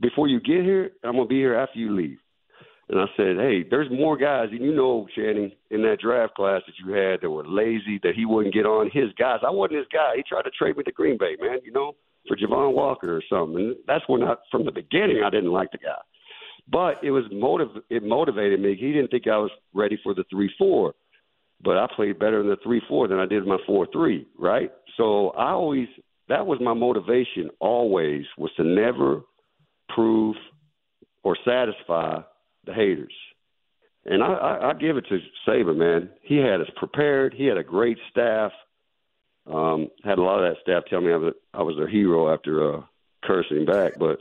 before 0.00 0.28
you 0.28 0.40
get 0.40 0.62
here. 0.64 0.90
I'm 1.04 1.14
to 1.16 1.24
be 1.24 1.36
here 1.36 1.54
after 1.54 1.78
you 1.78 1.94
leave." 1.94 2.18
And 2.90 2.98
I 2.98 3.04
said, 3.18 3.36
hey, 3.36 3.64
there's 3.68 3.90
more 3.90 4.16
guys, 4.16 4.48
and 4.50 4.62
you 4.62 4.74
know, 4.74 5.06
Channing, 5.14 5.52
in 5.70 5.82
that 5.82 5.98
draft 6.00 6.34
class 6.34 6.62
that 6.66 6.72
you 6.82 6.94
had 6.94 7.20
that 7.20 7.28
were 7.28 7.46
lazy, 7.46 8.00
that 8.02 8.14
he 8.14 8.24
wouldn't 8.24 8.54
get 8.54 8.64
on 8.64 8.90
his 8.90 9.12
guys. 9.18 9.40
I 9.46 9.50
wasn't 9.50 9.78
his 9.78 9.86
guy. 9.92 10.16
He 10.16 10.22
tried 10.22 10.42
to 10.42 10.50
trade 10.50 10.76
me 10.76 10.84
to 10.84 10.92
Green 10.92 11.18
Bay, 11.18 11.36
man, 11.38 11.58
you 11.64 11.70
know, 11.70 11.96
for 12.26 12.34
Javon 12.34 12.72
Walker 12.72 13.14
or 13.14 13.22
something. 13.28 13.58
And 13.58 13.76
that's 13.86 14.04
when 14.08 14.22
I, 14.22 14.36
from 14.50 14.64
the 14.64 14.72
beginning, 14.72 15.22
I 15.22 15.28
didn't 15.28 15.52
like 15.52 15.70
the 15.70 15.78
guy. 15.78 16.00
But 16.70 17.04
it 17.04 17.10
was 17.10 17.24
motiv- 17.30 17.82
it 17.90 18.02
motivated 18.02 18.60
me. 18.60 18.74
He 18.74 18.92
didn't 18.92 19.08
think 19.08 19.26
I 19.26 19.36
was 19.36 19.50
ready 19.74 19.98
for 20.02 20.14
the 20.14 20.24
three 20.30 20.50
four, 20.56 20.94
but 21.62 21.76
I 21.76 21.86
played 21.94 22.18
better 22.18 22.40
in 22.40 22.48
the 22.48 22.58
three 22.62 22.82
four 22.88 23.06
than 23.06 23.18
I 23.18 23.26
did 23.26 23.42
in 23.42 23.48
my 23.48 23.58
four 23.66 23.86
three. 23.92 24.26
Right. 24.38 24.70
So 24.96 25.30
I 25.30 25.50
always 25.50 25.88
that 26.28 26.46
was 26.46 26.58
my 26.60 26.74
motivation. 26.74 27.50
Always 27.58 28.24
was 28.36 28.50
to 28.56 28.64
never 28.64 29.22
prove 29.88 30.36
or 31.22 31.36
satisfy 31.44 32.20
the 32.64 32.74
haters. 32.74 33.12
And 34.04 34.22
I, 34.22 34.26
I, 34.26 34.70
I 34.70 34.74
give 34.74 34.96
it 34.96 35.06
to 35.08 35.18
Saban, 35.46 35.76
man. 35.76 36.10
He 36.22 36.36
had 36.36 36.60
us 36.60 36.70
prepared. 36.76 37.34
He 37.34 37.44
had 37.44 37.58
a 37.58 37.62
great 37.62 37.98
staff. 38.10 38.52
Um, 39.46 39.88
had 40.04 40.18
a 40.18 40.22
lot 40.22 40.42
of 40.42 40.50
that 40.50 40.62
staff 40.62 40.84
tell 40.88 41.00
me 41.00 41.12
I 41.12 41.16
was 41.16 41.34
I 41.54 41.62
was 41.62 41.76
their 41.76 41.88
hero 41.88 42.32
after 42.32 42.74
uh, 42.76 42.82
cursing 43.24 43.64
back, 43.64 43.94
but 43.98 44.20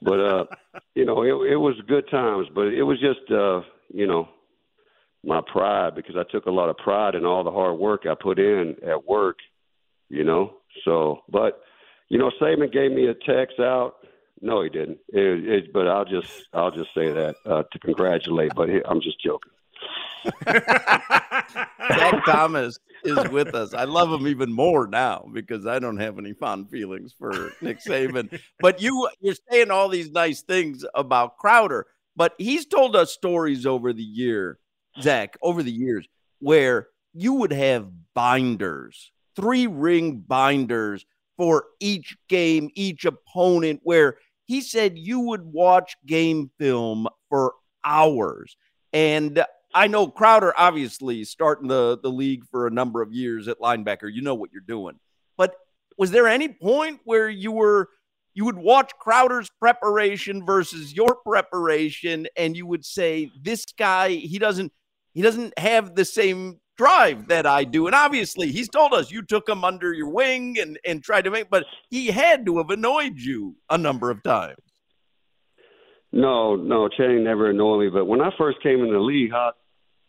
but 0.00 0.20
uh, 0.20 0.44
you 0.94 1.04
know 1.04 1.22
it, 1.22 1.52
it 1.52 1.56
was 1.56 1.74
good 1.86 2.08
times. 2.10 2.48
But 2.54 2.68
it 2.68 2.82
was 2.82 2.98
just 2.98 3.30
uh, 3.30 3.60
you 3.92 4.06
know 4.06 4.28
my 5.24 5.40
pride 5.52 5.94
because 5.94 6.16
I 6.16 6.30
took 6.30 6.46
a 6.46 6.50
lot 6.50 6.70
of 6.70 6.76
pride 6.78 7.14
in 7.14 7.24
all 7.24 7.44
the 7.44 7.50
hard 7.50 7.78
work 7.78 8.06
I 8.06 8.14
put 8.14 8.38
in 8.38 8.76
at 8.86 9.06
work. 9.06 9.38
You 10.08 10.24
know, 10.24 10.54
so 10.84 11.20
but 11.30 11.60
you 12.08 12.18
know 12.18 12.30
Saban 12.40 12.72
gave 12.72 12.92
me 12.92 13.06
a 13.06 13.14
text 13.14 13.60
out 13.60 13.96
no, 14.42 14.62
he 14.62 14.68
didn't. 14.68 14.98
It, 15.08 15.48
it, 15.48 15.72
but 15.72 15.86
I'll 15.86 16.04
just 16.04 16.48
I'll 16.52 16.72
just 16.72 16.92
say 16.92 17.12
that 17.12 17.36
uh, 17.46 17.62
to 17.70 17.78
congratulate. 17.78 18.52
But 18.54 18.68
I'm 18.84 19.00
just 19.00 19.20
joking. 19.20 19.52
Zach 20.44 22.24
Thomas 22.24 22.78
is 23.04 23.28
with 23.28 23.54
us. 23.54 23.72
I 23.72 23.84
love 23.84 24.12
him 24.12 24.26
even 24.26 24.52
more 24.52 24.86
now 24.86 25.28
because 25.32 25.66
I 25.66 25.78
don't 25.78 25.98
have 25.98 26.18
any 26.18 26.32
fond 26.32 26.70
feelings 26.70 27.14
for 27.16 27.52
Nick 27.60 27.80
Saban. 27.80 28.38
but 28.60 28.82
you 28.82 29.08
you're 29.20 29.36
saying 29.50 29.70
all 29.70 29.88
these 29.88 30.10
nice 30.10 30.42
things 30.42 30.84
about 30.94 31.38
Crowder, 31.38 31.86
but 32.16 32.34
he's 32.38 32.66
told 32.66 32.96
us 32.96 33.12
stories 33.12 33.64
over 33.64 33.92
the 33.92 34.02
year, 34.02 34.58
Zach, 35.00 35.36
over 35.42 35.62
the 35.62 35.72
years 35.72 36.06
where 36.40 36.88
you 37.14 37.34
would 37.34 37.52
have 37.52 37.88
binders, 38.14 39.12
three 39.36 39.68
ring 39.68 40.18
binders 40.18 41.06
for 41.36 41.64
each 41.80 42.16
game, 42.28 42.70
each 42.74 43.04
opponent, 43.04 43.80
where 43.82 44.16
he 44.46 44.60
said 44.60 44.98
you 44.98 45.20
would 45.20 45.44
watch 45.44 45.96
game 46.06 46.50
film 46.58 47.08
for 47.28 47.54
hours. 47.84 48.56
And 48.92 49.44
I 49.74 49.86
know 49.86 50.08
Crowder 50.08 50.52
obviously 50.56 51.24
starting 51.24 51.68
the, 51.68 51.98
the 52.02 52.10
league 52.10 52.44
for 52.50 52.66
a 52.66 52.70
number 52.70 53.02
of 53.02 53.12
years 53.12 53.48
at 53.48 53.58
linebacker. 53.58 54.12
You 54.12 54.22
know 54.22 54.34
what 54.34 54.50
you're 54.52 54.62
doing. 54.66 54.98
But 55.36 55.54
was 55.96 56.10
there 56.10 56.28
any 56.28 56.48
point 56.48 57.00
where 57.04 57.28
you 57.28 57.52
were 57.52 57.88
you 58.34 58.46
would 58.46 58.56
watch 58.56 58.92
Crowder's 58.98 59.50
preparation 59.60 60.44
versus 60.44 60.94
your 60.94 61.16
preparation 61.16 62.26
and 62.36 62.56
you 62.56 62.66
would 62.66 62.84
say 62.84 63.30
this 63.40 63.66
guy 63.78 64.10
he 64.10 64.38
doesn't 64.38 64.72
he 65.12 65.20
doesn't 65.22 65.58
have 65.58 65.94
the 65.94 66.04
same 66.04 66.58
drive 66.76 67.28
that 67.28 67.46
I 67.46 67.64
do. 67.64 67.86
And 67.86 67.94
obviously, 67.94 68.50
he's 68.50 68.68
told 68.68 68.92
us 68.94 69.10
you 69.10 69.22
took 69.22 69.48
him 69.48 69.64
under 69.64 69.92
your 69.92 70.08
wing 70.08 70.58
and 70.58 70.78
and 70.86 71.02
tried 71.02 71.22
to 71.22 71.30
make, 71.30 71.50
but 71.50 71.64
he 71.90 72.08
had 72.08 72.46
to 72.46 72.58
have 72.58 72.70
annoyed 72.70 73.18
you 73.18 73.56
a 73.70 73.78
number 73.78 74.10
of 74.10 74.22
times. 74.22 74.58
No, 76.12 76.56
no, 76.56 76.88
Channing 76.88 77.24
never 77.24 77.50
annoyed 77.50 77.80
me. 77.80 77.90
But 77.90 78.04
when 78.04 78.20
I 78.20 78.30
first 78.36 78.62
came 78.62 78.80
in 78.80 78.92
the 78.92 78.98
league, 78.98 79.32
I, 79.32 79.50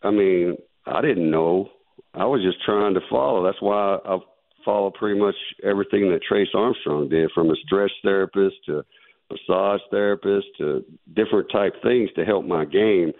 I 0.02 0.10
mean, 0.10 0.56
I 0.86 1.00
didn't 1.00 1.30
know. 1.30 1.70
I 2.12 2.26
was 2.26 2.42
just 2.42 2.62
trying 2.64 2.94
to 2.94 3.00
follow. 3.10 3.42
That's 3.42 3.60
why 3.62 3.98
I 4.04 4.18
follow 4.64 4.90
pretty 4.90 5.18
much 5.18 5.34
everything 5.64 6.10
that 6.10 6.20
Trace 6.22 6.48
Armstrong 6.54 7.08
did, 7.08 7.30
from 7.34 7.50
a 7.50 7.56
stretch 7.64 7.90
therapist 8.02 8.56
to 8.66 8.84
massage 9.30 9.80
therapist 9.90 10.46
to 10.58 10.84
different 11.14 11.48
type 11.50 11.72
things 11.82 12.10
to 12.16 12.24
help 12.24 12.44
my 12.44 12.64
game. 12.64 13.12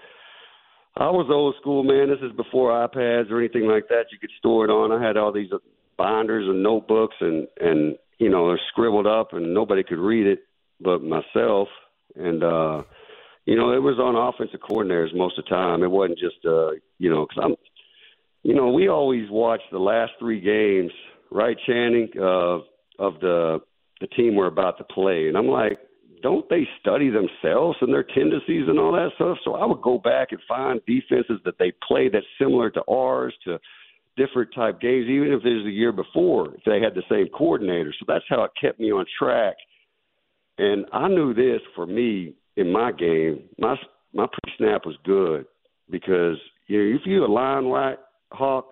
I 0.96 1.10
was 1.10 1.26
old 1.28 1.56
school, 1.60 1.82
man. 1.82 2.08
This 2.08 2.20
is 2.22 2.36
before 2.36 2.70
iPads 2.70 3.30
or 3.30 3.40
anything 3.40 3.66
like 3.66 3.88
that. 3.88 4.06
You 4.12 4.18
could 4.18 4.30
store 4.38 4.64
it 4.64 4.70
on. 4.70 4.92
I 4.92 5.04
had 5.04 5.16
all 5.16 5.32
these 5.32 5.50
binders 5.96 6.48
and 6.48 6.62
notebooks, 6.62 7.16
and 7.20 7.48
and 7.60 7.96
you 8.18 8.28
know, 8.28 8.48
they're 8.48 8.60
scribbled 8.68 9.06
up, 9.06 9.32
and 9.32 9.52
nobody 9.52 9.82
could 9.82 9.98
read 9.98 10.26
it 10.26 10.40
but 10.80 11.02
myself. 11.02 11.68
And 12.14 12.44
uh, 12.44 12.82
you 13.44 13.56
know, 13.56 13.72
it 13.72 13.82
was 13.82 13.98
on 13.98 14.14
offensive 14.14 14.60
coordinators 14.60 15.14
most 15.14 15.36
of 15.38 15.44
the 15.44 15.50
time. 15.50 15.82
It 15.82 15.90
wasn't 15.90 16.18
just 16.18 16.44
uh, 16.46 16.70
you 16.98 17.10
know, 17.10 17.26
because 17.26 17.42
I'm, 17.44 17.56
you 18.44 18.54
know, 18.54 18.70
we 18.70 18.88
always 18.88 19.28
watch 19.30 19.62
the 19.72 19.78
last 19.78 20.12
three 20.20 20.40
games, 20.40 20.92
right, 21.32 21.56
Channing, 21.66 22.10
uh, 22.16 22.58
of 23.00 23.18
the 23.20 23.60
the 24.00 24.06
team 24.08 24.36
we're 24.36 24.46
about 24.46 24.78
to 24.78 24.84
play, 24.84 25.26
and 25.26 25.36
I'm 25.36 25.48
like, 25.48 25.78
don't 26.24 26.48
they 26.48 26.66
study 26.80 27.10
themselves 27.10 27.76
and 27.82 27.92
their 27.92 28.02
tendencies 28.02 28.64
and 28.66 28.78
all 28.78 28.92
that 28.92 29.10
stuff? 29.16 29.36
So 29.44 29.56
I 29.56 29.66
would 29.66 29.82
go 29.82 29.98
back 29.98 30.28
and 30.30 30.40
find 30.48 30.80
defenses 30.86 31.38
that 31.44 31.58
they 31.58 31.70
play 31.86 32.08
that's 32.08 32.24
similar 32.38 32.70
to 32.70 32.82
ours, 32.88 33.34
to 33.44 33.58
different 34.16 34.48
type 34.54 34.80
games, 34.80 35.04
even 35.06 35.28
if 35.28 35.44
it 35.44 35.54
was 35.54 35.64
the 35.64 35.70
year 35.70 35.92
before, 35.92 36.54
if 36.54 36.64
they 36.64 36.80
had 36.80 36.94
the 36.94 37.02
same 37.10 37.28
coordinator. 37.28 37.92
So 38.00 38.06
that's 38.08 38.24
how 38.30 38.42
it 38.44 38.52
kept 38.58 38.80
me 38.80 38.90
on 38.90 39.04
track. 39.18 39.56
And 40.56 40.86
I 40.94 41.08
knew 41.08 41.34
this 41.34 41.60
for 41.76 41.84
me 41.84 42.32
in 42.56 42.72
my 42.72 42.90
game. 42.90 43.42
My 43.58 43.76
my 44.14 44.26
pre 44.26 44.54
snap 44.56 44.86
was 44.86 44.96
good 45.04 45.44
because 45.90 46.38
you 46.68 46.78
know 46.78 46.96
if 46.96 47.02
you're 47.04 47.26
a 47.26 47.30
line 47.30 47.66
right 47.66 47.98
hawk, 48.32 48.66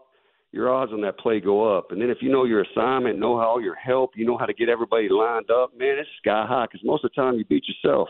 your 0.53 0.73
odds 0.73 0.93
on 0.93 1.01
that 1.01 1.19
play 1.19 1.41
go 1.41 1.77
up. 1.77 1.91
And 1.91 2.01
then 2.01 2.11
if 2.11 2.19
you 2.21 2.31
know 2.31 2.45
your 2.45 2.63
assignment, 2.63 3.19
know 3.19 3.39
how 3.39 3.49
all 3.49 3.63
your 3.63 3.75
help, 3.75 4.13
you 4.17 4.27
know 4.27 4.37
how 4.37 4.47
to 4.47 4.55
get 4.55 4.69
everybody 4.69 5.09
lined 5.09 5.51
up, 5.51 5.77
man, 5.77 5.99
it's 5.99 6.09
sky 6.21 6.45
high 6.47 6.67
because 6.71 6.85
most 6.85 7.05
of 7.05 7.11
the 7.15 7.21
time 7.21 7.37
you 7.37 7.45
beat 7.45 7.65
yourself, 7.67 8.09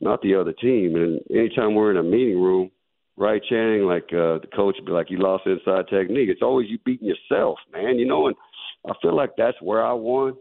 not 0.00 0.22
the 0.22 0.34
other 0.34 0.52
team. 0.52 0.96
And 0.96 1.20
anytime 1.30 1.74
we're 1.74 1.90
in 1.90 1.98
a 1.98 2.02
meeting 2.02 2.40
room, 2.40 2.70
right, 3.18 3.42
Channing, 3.48 3.82
like 3.82 4.04
uh, 4.04 4.40
the 4.40 4.48
coach 4.56 4.76
be 4.84 4.92
like, 4.92 5.10
you 5.10 5.18
lost 5.18 5.46
inside 5.46 5.88
technique. 5.88 6.30
It's 6.30 6.42
always 6.42 6.70
you 6.70 6.78
beating 6.84 7.08
yourself, 7.08 7.58
man, 7.70 7.98
you 7.98 8.06
know, 8.06 8.28
and 8.28 8.36
I 8.88 8.94
feel 9.02 9.14
like 9.14 9.32
that's 9.36 9.60
where 9.60 9.84
I 9.84 9.92
won. 9.92 10.34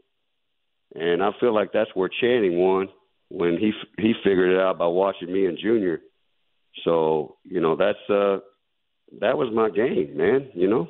And 0.96 1.22
I 1.22 1.32
feel 1.39 1.53
like 1.53 1.72
that's 1.74 1.91
where 1.94 2.10
Channing 2.22 2.58
won 2.58 2.88
when 3.30 3.58
he 3.58 3.72
he 3.98 4.13
figured 4.24 4.51
it 4.51 4.60
out 4.60 4.77
by 4.77 4.88
watching 4.88 5.32
me 5.32 5.46
and 5.46 5.58
Junior. 5.58 6.01
So 6.84 7.38
you 7.44 7.62
know 7.62 7.77
that's 7.77 8.10
uh 8.10 8.39
that 9.20 9.38
was 9.38 9.53
my 9.53 9.70
game, 9.70 10.15
man. 10.18 10.50
You 10.53 10.70
know. 10.70 10.89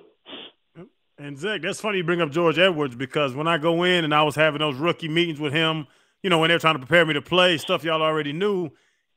And 1.21 1.37
Zach, 1.37 1.61
that's 1.61 1.79
funny 1.79 1.99
you 1.99 2.03
bring 2.03 2.19
up 2.19 2.31
George 2.31 2.57
Edwards 2.57 2.95
because 2.95 3.35
when 3.35 3.47
I 3.47 3.59
go 3.59 3.83
in 3.83 4.03
and 4.03 4.13
I 4.13 4.23
was 4.23 4.33
having 4.33 4.57
those 4.57 4.77
rookie 4.77 5.07
meetings 5.07 5.39
with 5.39 5.53
him, 5.53 5.85
you 6.23 6.31
know, 6.31 6.39
when 6.39 6.49
they're 6.49 6.57
trying 6.57 6.73
to 6.73 6.79
prepare 6.79 7.05
me 7.05 7.13
to 7.13 7.21
play 7.21 7.59
stuff 7.59 7.83
y'all 7.83 8.01
already 8.01 8.33
knew, 8.33 8.71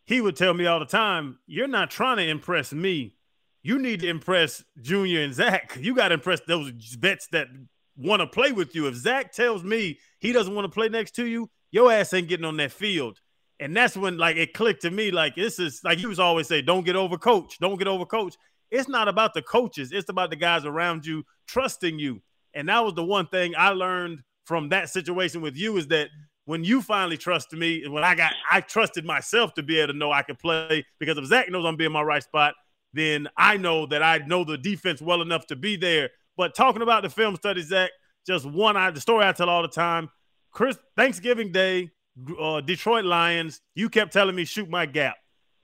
he 0.05 0.21
would 0.21 0.37
tell 0.37 0.53
me 0.53 0.67
all 0.67 0.79
the 0.79 0.85
time, 0.85 1.39
"You're 1.47 1.67
not 1.67 1.91
trying 1.91 2.19
to 2.19 2.29
impress 2.29 2.75
me. 2.75 3.17
You 3.63 3.79
need 3.79 4.01
to 4.01 4.09
impress 4.09 4.63
Junior 4.83 5.23
and 5.23 5.33
Zach. 5.33 5.79
You 5.81 5.95
got 5.95 6.09
to 6.09 6.15
impress 6.15 6.41
those 6.41 6.73
vets 7.01 7.27
that 7.29 7.49
want 7.97 8.21
to 8.21 8.27
play 8.27 8.53
with 8.53 8.75
you. 8.75 8.87
If 8.87 8.97
Zach 8.97 9.33
tells 9.33 9.65
me 9.65 9.99
he 10.19 10.35
doesn't 10.35 10.55
want 10.55 10.67
to 10.67 10.75
play 10.75 10.91
next 10.91 11.13
to 11.13 11.25
you, 11.25 11.49
your 11.71 11.91
ass 11.91 12.13
ain't 12.13 12.29
getting 12.29 12.45
on 12.45 12.59
that 12.59 12.73
field." 12.73 13.19
And 13.59 13.75
that's 13.75 13.97
when 13.97 14.19
like 14.19 14.37
it 14.37 14.53
clicked 14.53 14.83
to 14.83 14.91
me, 14.91 15.11
like 15.11 15.37
this 15.37 15.59
is 15.59 15.81
like 15.83 15.97
he 15.97 16.07
was 16.07 16.21
always 16.21 16.49
say, 16.49 16.61
"Don't 16.61 16.85
get 16.85 16.97
over 16.97 17.17
coach. 17.17 17.59
Don't 17.61 17.79
get 17.79 17.89
over 17.89 18.05
coach." 18.05 18.37
It's 18.75 18.89
not 18.89 19.07
about 19.07 19.35
the 19.35 19.43
coaches, 19.43 19.93
it's 19.93 20.09
about 20.09 20.31
the 20.31 20.37
guys 20.37 20.65
around 20.65 21.07
you 21.07 21.25
trusting 21.47 22.01
you. 22.01 22.21
And 22.55 22.69
that 22.69 22.85
was 22.85 22.95
the 22.95 23.05
one 23.05 23.29
thing 23.29 23.55
I 23.57 23.69
learned 23.69 24.23
from 24.47 24.71
that 24.71 24.91
situation 24.91 25.41
with 25.43 25.57
you 25.57 25.77
is 25.77 25.87
that 25.89 26.09
when 26.45 26.65
you 26.65 26.83
finally 26.83 27.17
trusted 27.17 27.57
me, 27.57 27.85
and 27.85 27.93
when 27.93 28.03
I 28.03 28.17
got, 28.17 28.33
I 28.51 28.61
trusted 28.61 29.05
myself 29.05 29.55
to 29.55 29.63
be 29.63 29.79
able 29.79 29.93
to 29.93 29.99
know 29.99 30.11
I 30.11 30.23
could 30.23 30.41
play 30.41 30.85
because 30.99 31.17
if 31.17 31.25
Zach 31.27 31.49
knows 31.51 31.65
I'm 31.65 31.77
being 31.77 31.93
my 31.93 32.03
right 32.03 32.23
spot, 32.23 32.55
then 32.93 33.29
I 33.37 33.59
know 33.59 33.87
that 33.87 34.03
I 34.03 34.19
know 34.19 34.43
the 34.43 34.59
defense 34.59 35.01
well 35.01 35.23
enough 35.23 35.47
to 35.47 35.57
be 35.57 35.77
there. 35.77 36.11
But 36.37 36.57
talking 36.57 36.83
about 36.83 37.05
the 37.05 37.11
film 37.11 37.37
study, 37.37 37.63
Zach, 37.63 37.93
just 38.27 38.45
one, 38.45 38.77
I 38.77 38.91
the 38.91 39.01
story 39.01 39.25
I 39.25 39.31
tell 39.31 39.49
all 39.49 39.63
the 39.63 39.69
time. 39.69 40.11
Chris, 40.51 40.77
Thanksgiving 40.97 41.53
Day, 41.53 41.93
uh, 42.41 42.61
Detroit 42.61 43.05
Lions, 43.05 43.61
you 43.77 43.89
kept 43.89 44.13
telling 44.13 44.35
me 44.35 44.45
shoot 44.45 44.69
my 44.69 44.85
gap, 44.85 45.15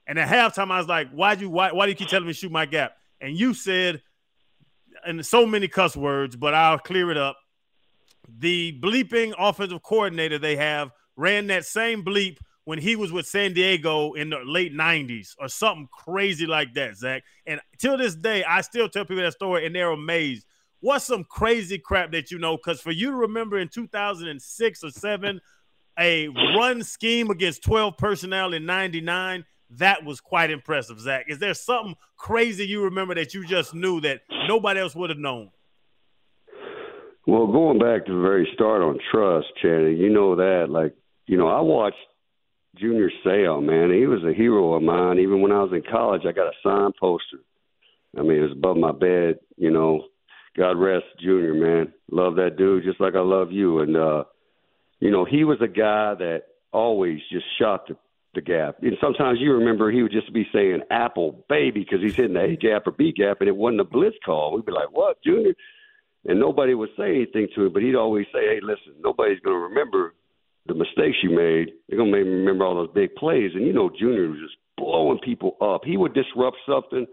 and 0.07 0.17
at 0.17 0.29
halftime 0.29 0.71
I 0.71 0.77
was 0.77 0.87
like, 0.87 1.11
why 1.11 1.35
do 1.35 1.41
you 1.41 1.49
why 1.49 1.73
why 1.73 1.85
do 1.85 1.89
you 1.89 1.95
keep 1.97 2.07
telling 2.07 2.27
me 2.27 2.33
shoot 2.33 2.53
my 2.53 2.65
gap? 2.65 2.93
And 3.21 3.37
you 3.37 3.53
said, 3.53 4.01
and 5.05 5.25
so 5.25 5.45
many 5.45 5.67
cuss 5.67 5.95
words, 5.95 6.35
but 6.35 6.53
I'll 6.53 6.79
clear 6.79 7.11
it 7.11 7.17
up. 7.17 7.37
The 8.39 8.79
bleeping 8.81 9.33
offensive 9.37 9.81
coordinator 9.83 10.37
they 10.37 10.55
have 10.55 10.91
ran 11.15 11.47
that 11.47 11.65
same 11.65 12.03
bleep 12.03 12.37
when 12.65 12.79
he 12.79 12.95
was 12.95 13.11
with 13.11 13.25
San 13.25 13.53
Diego 13.53 14.13
in 14.13 14.29
the 14.29 14.39
late 14.45 14.73
90s 14.73 15.35
or 15.39 15.47
something 15.47 15.87
crazy 15.91 16.45
like 16.45 16.73
that, 16.75 16.95
Zach. 16.95 17.23
And 17.45 17.59
till 17.79 17.97
this 17.97 18.15
day, 18.15 18.43
I 18.43 18.61
still 18.61 18.87
tell 18.87 19.05
people 19.05 19.23
that 19.23 19.33
story 19.33 19.65
and 19.65 19.75
they're 19.75 19.91
amazed. 19.91 20.45
What's 20.79 21.05
some 21.05 21.23
crazy 21.23 21.77
crap 21.77 22.11
that 22.11 22.31
you 22.31 22.39
know? 22.39 22.57
Because 22.57 22.81
for 22.81 22.91
you 22.91 23.11
to 23.11 23.15
remember 23.15 23.59
in 23.59 23.67
2006 23.67 24.83
or 24.83 24.89
7, 24.89 25.41
a 25.99 26.27
run 26.55 26.83
scheme 26.83 27.29
against 27.29 27.63
12 27.63 27.97
personnel 27.97 28.53
in 28.53 28.65
99, 28.65 29.43
that 29.77 30.03
was 30.03 30.19
quite 30.19 30.51
impressive, 30.51 30.99
Zach. 30.99 31.25
Is 31.27 31.39
there 31.39 31.53
something 31.53 31.95
crazy 32.17 32.65
you 32.65 32.83
remember 32.83 33.15
that 33.15 33.33
you 33.33 33.45
just 33.45 33.73
knew 33.73 34.01
that 34.01 34.21
nobody 34.47 34.79
else 34.79 34.95
would 34.95 35.09
have 35.09 35.19
known? 35.19 35.51
Well, 37.27 37.47
going 37.47 37.79
back 37.79 38.05
to 38.05 38.15
the 38.15 38.21
very 38.21 38.49
start 38.53 38.81
on 38.81 38.99
trust, 39.11 39.47
Channing, 39.61 39.97
you 39.97 40.09
know 40.09 40.35
that. 40.35 40.67
Like, 40.69 40.95
you 41.27 41.37
know, 41.37 41.47
I 41.47 41.61
watched 41.61 41.95
Junior 42.75 43.11
Seau, 43.25 43.63
man. 43.63 43.91
He 43.91 44.07
was 44.07 44.23
a 44.23 44.33
hero 44.33 44.73
of 44.73 44.83
mine. 44.83 45.19
Even 45.19 45.41
when 45.41 45.51
I 45.51 45.61
was 45.61 45.71
in 45.71 45.83
college, 45.89 46.23
I 46.27 46.31
got 46.31 46.47
a 46.47 46.51
signed 46.63 46.95
poster. 46.99 47.37
I 48.17 48.23
mean, 48.23 48.39
it 48.39 48.41
was 48.41 48.51
above 48.51 48.77
my 48.77 48.91
bed, 48.91 49.39
you 49.57 49.71
know. 49.71 50.05
God 50.57 50.71
rest 50.71 51.05
Junior, 51.21 51.53
man. 51.53 51.93
Love 52.11 52.35
that 52.35 52.57
dude 52.57 52.83
just 52.83 52.99
like 52.99 53.15
I 53.15 53.21
love 53.21 53.51
you. 53.51 53.79
And 53.79 53.95
uh, 53.95 54.25
you 54.99 55.09
know, 55.09 55.23
he 55.23 55.45
was 55.45 55.59
a 55.61 55.67
guy 55.67 56.15
that 56.15 56.43
always 56.73 57.19
just 57.31 57.45
shot 57.57 57.87
the, 57.87 57.95
the 58.33 58.41
gap. 58.41 58.77
And 58.81 58.97
sometimes 59.01 59.39
you 59.39 59.53
remember 59.53 59.91
he 59.91 60.03
would 60.03 60.11
just 60.11 60.33
be 60.33 60.47
saying 60.53 60.81
apple 60.89 61.43
baby 61.49 61.81
because 61.81 62.01
he's 62.01 62.15
hitting 62.15 62.33
the 62.33 62.43
A 62.43 62.55
gap 62.55 62.87
or 62.87 62.91
B 62.91 63.11
gap 63.11 63.37
and 63.41 63.49
it 63.49 63.55
wasn't 63.55 63.81
a 63.81 63.85
blitz 63.85 64.15
call. 64.25 64.53
We'd 64.53 64.65
be 64.65 64.71
like, 64.71 64.91
What, 64.91 65.21
Junior? 65.23 65.53
And 66.25 66.39
nobody 66.39 66.73
would 66.73 66.89
say 66.97 67.15
anything 67.15 67.47
to 67.55 67.65
him, 67.65 67.73
but 67.73 67.81
he'd 67.81 67.95
always 67.95 68.25
say, 68.33 68.39
Hey, 68.41 68.59
listen, 68.61 68.93
nobody's 69.01 69.39
gonna 69.41 69.57
remember 69.57 70.13
the 70.67 70.73
mistakes 70.73 71.17
you 71.23 71.31
made. 71.31 71.73
They're 71.87 71.97
gonna 71.97 72.11
make 72.11 72.25
remember 72.25 72.65
all 72.65 72.75
those 72.75 72.93
big 72.93 73.15
plays. 73.15 73.51
And 73.53 73.65
you 73.65 73.73
know, 73.73 73.89
Junior 73.89 74.29
was 74.29 74.39
just 74.39 74.55
blowing 74.77 75.19
people 75.19 75.57
up. 75.61 75.81
He 75.83 75.97
would 75.97 76.13
disrupt 76.13 76.57
something 76.67 77.05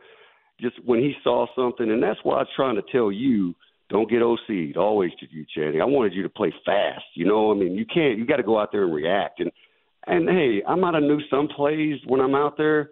just 0.61 0.77
when 0.85 1.01
he 1.01 1.15
saw 1.23 1.47
something, 1.55 1.91
and 1.91 2.03
that's 2.03 2.19
why 2.23 2.37
I 2.37 2.39
was 2.39 2.49
trying 2.57 2.77
to 2.77 2.83
tell 2.93 3.13
you, 3.13 3.55
don't 3.91 4.11
get 4.11 4.23
OC'd. 4.23 4.77
Always 4.77 5.13
to 5.21 5.27
you, 5.31 5.47
Channing. 5.55 5.81
I 5.81 5.85
wanted 5.85 6.15
you 6.15 6.23
to 6.23 6.29
play 6.29 6.53
fast. 6.65 7.05
You 7.15 7.27
know, 7.27 7.53
I 7.53 7.55
mean, 7.55 7.75
you 7.75 7.87
can't. 7.87 8.19
You 8.19 8.27
got 8.27 8.37
to 8.37 8.43
go 8.43 8.59
out 8.59 8.71
there 8.73 8.85
and 8.85 8.93
react. 8.93 9.41
And 9.41 9.51
and 10.09 10.29
hey, 10.29 10.63
I 10.67 10.75
might 10.75 10.95
have 10.95 11.03
knew 11.03 11.21
some 11.31 11.49
plays 11.49 11.99
when 12.07 12.21
I'm 12.21 12.35
out 12.35 12.57
there, 12.57 12.91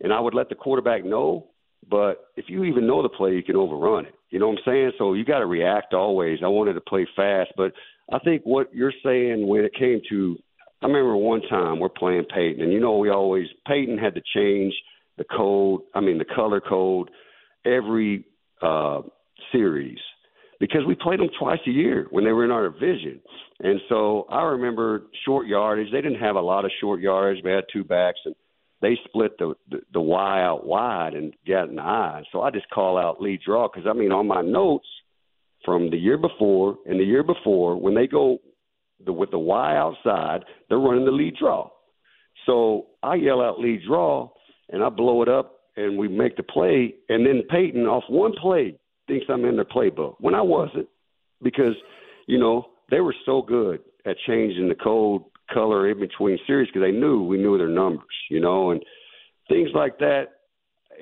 and 0.00 0.12
I 0.12 0.20
would 0.20 0.34
let 0.34 0.48
the 0.48 0.54
quarterback 0.54 1.04
know. 1.04 1.48
But 1.88 2.26
if 2.36 2.46
you 2.48 2.64
even 2.64 2.86
know 2.86 3.02
the 3.02 3.08
play, 3.08 3.32
you 3.34 3.42
can 3.42 3.56
overrun 3.56 4.06
it. 4.06 4.14
You 4.30 4.40
know 4.40 4.48
what 4.48 4.58
I'm 4.58 4.64
saying? 4.66 4.92
So 4.98 5.14
you 5.14 5.24
got 5.24 5.38
to 5.38 5.46
react 5.46 5.94
always. 5.94 6.40
I 6.42 6.48
wanted 6.48 6.74
to 6.74 6.80
play 6.80 7.06
fast, 7.14 7.52
but 7.56 7.72
I 8.12 8.18
think 8.18 8.42
what 8.44 8.74
you're 8.74 8.92
saying 9.04 9.46
when 9.46 9.64
it 9.64 9.72
came 9.74 10.00
to, 10.10 10.36
I 10.82 10.86
remember 10.86 11.16
one 11.16 11.42
time 11.42 11.78
we're 11.78 11.88
playing 11.88 12.24
Peyton, 12.24 12.62
and 12.62 12.72
you 12.72 12.80
know 12.80 12.98
we 12.98 13.10
always 13.10 13.46
Peyton 13.66 13.98
had 13.98 14.14
to 14.14 14.22
change 14.34 14.74
the 15.16 15.24
code. 15.24 15.82
I 15.94 16.00
mean 16.00 16.18
the 16.18 16.24
color 16.24 16.60
code 16.60 17.10
every 17.64 18.24
uh, 18.62 19.02
series 19.52 19.98
because 20.58 20.82
we 20.86 20.94
played 20.94 21.20
them 21.20 21.28
twice 21.38 21.60
a 21.66 21.70
year 21.70 22.06
when 22.10 22.24
they 22.24 22.32
were 22.32 22.44
in 22.44 22.50
our 22.50 22.68
division. 22.68 23.20
And 23.60 23.80
so 23.88 24.26
I 24.30 24.42
remember 24.42 25.02
short 25.24 25.46
yardage. 25.46 25.92
They 25.92 26.00
didn't 26.00 26.20
have 26.20 26.36
a 26.36 26.40
lot 26.40 26.64
of 26.64 26.70
short 26.80 27.00
yardage. 27.00 27.42
We 27.44 27.50
had 27.50 27.64
two 27.72 27.84
backs, 27.84 28.18
and 28.24 28.34
they 28.80 28.98
split 29.04 29.38
the 29.38 29.54
the, 29.70 29.80
the 29.92 30.00
Y 30.00 30.42
out 30.42 30.66
wide 30.66 31.14
and 31.14 31.34
got 31.46 31.68
an 31.68 31.78
I. 31.78 32.22
So 32.32 32.42
I 32.42 32.50
just 32.50 32.68
call 32.70 32.98
out 32.98 33.20
lead 33.20 33.40
draw 33.44 33.68
because 33.68 33.86
I 33.88 33.92
mean 33.92 34.12
on 34.12 34.26
my 34.26 34.42
notes 34.42 34.86
from 35.64 35.90
the 35.90 35.96
year 35.96 36.18
before 36.18 36.76
and 36.86 37.00
the 37.00 37.04
year 37.04 37.22
before 37.22 37.76
when 37.80 37.94
they 37.94 38.06
go 38.06 38.38
the, 39.04 39.12
with 39.12 39.30
the 39.30 39.38
Y 39.38 39.76
outside, 39.76 40.44
they're 40.68 40.78
running 40.78 41.04
the 41.04 41.10
lead 41.10 41.34
draw. 41.38 41.68
So 42.46 42.86
I 43.02 43.16
yell 43.16 43.42
out 43.42 43.58
lead 43.58 43.82
draw 43.86 44.30
and 44.70 44.82
I 44.82 44.88
blow 44.88 45.22
it 45.22 45.28
up 45.28 45.60
and 45.76 45.98
we 45.98 46.08
make 46.08 46.36
the 46.36 46.42
play. 46.42 46.94
And 47.08 47.26
then 47.26 47.42
Peyton 47.50 47.86
off 47.86 48.04
one 48.08 48.32
play 48.40 48.78
thinks 49.06 49.26
I'm 49.28 49.44
in 49.44 49.56
their 49.56 49.64
playbook 49.64 50.16
when 50.20 50.34
I 50.34 50.42
wasn't 50.42 50.88
because 51.42 51.74
you 52.26 52.38
know 52.38 52.66
they 52.90 53.00
were 53.00 53.14
so 53.24 53.42
good 53.42 53.80
at 54.04 54.16
changing 54.26 54.68
the 54.68 54.74
code 54.74 55.22
color 55.52 55.88
in 55.90 56.00
between 56.00 56.38
series 56.46 56.68
because 56.68 56.82
they 56.82 56.92
knew 56.92 57.22
we 57.22 57.38
knew 57.38 57.56
their 57.58 57.68
numbers, 57.68 58.04
you 58.30 58.40
know, 58.40 58.70
and 58.70 58.82
things 59.48 59.70
like 59.74 59.98
that 59.98 60.24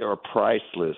are 0.02 0.16
priceless 0.16 0.96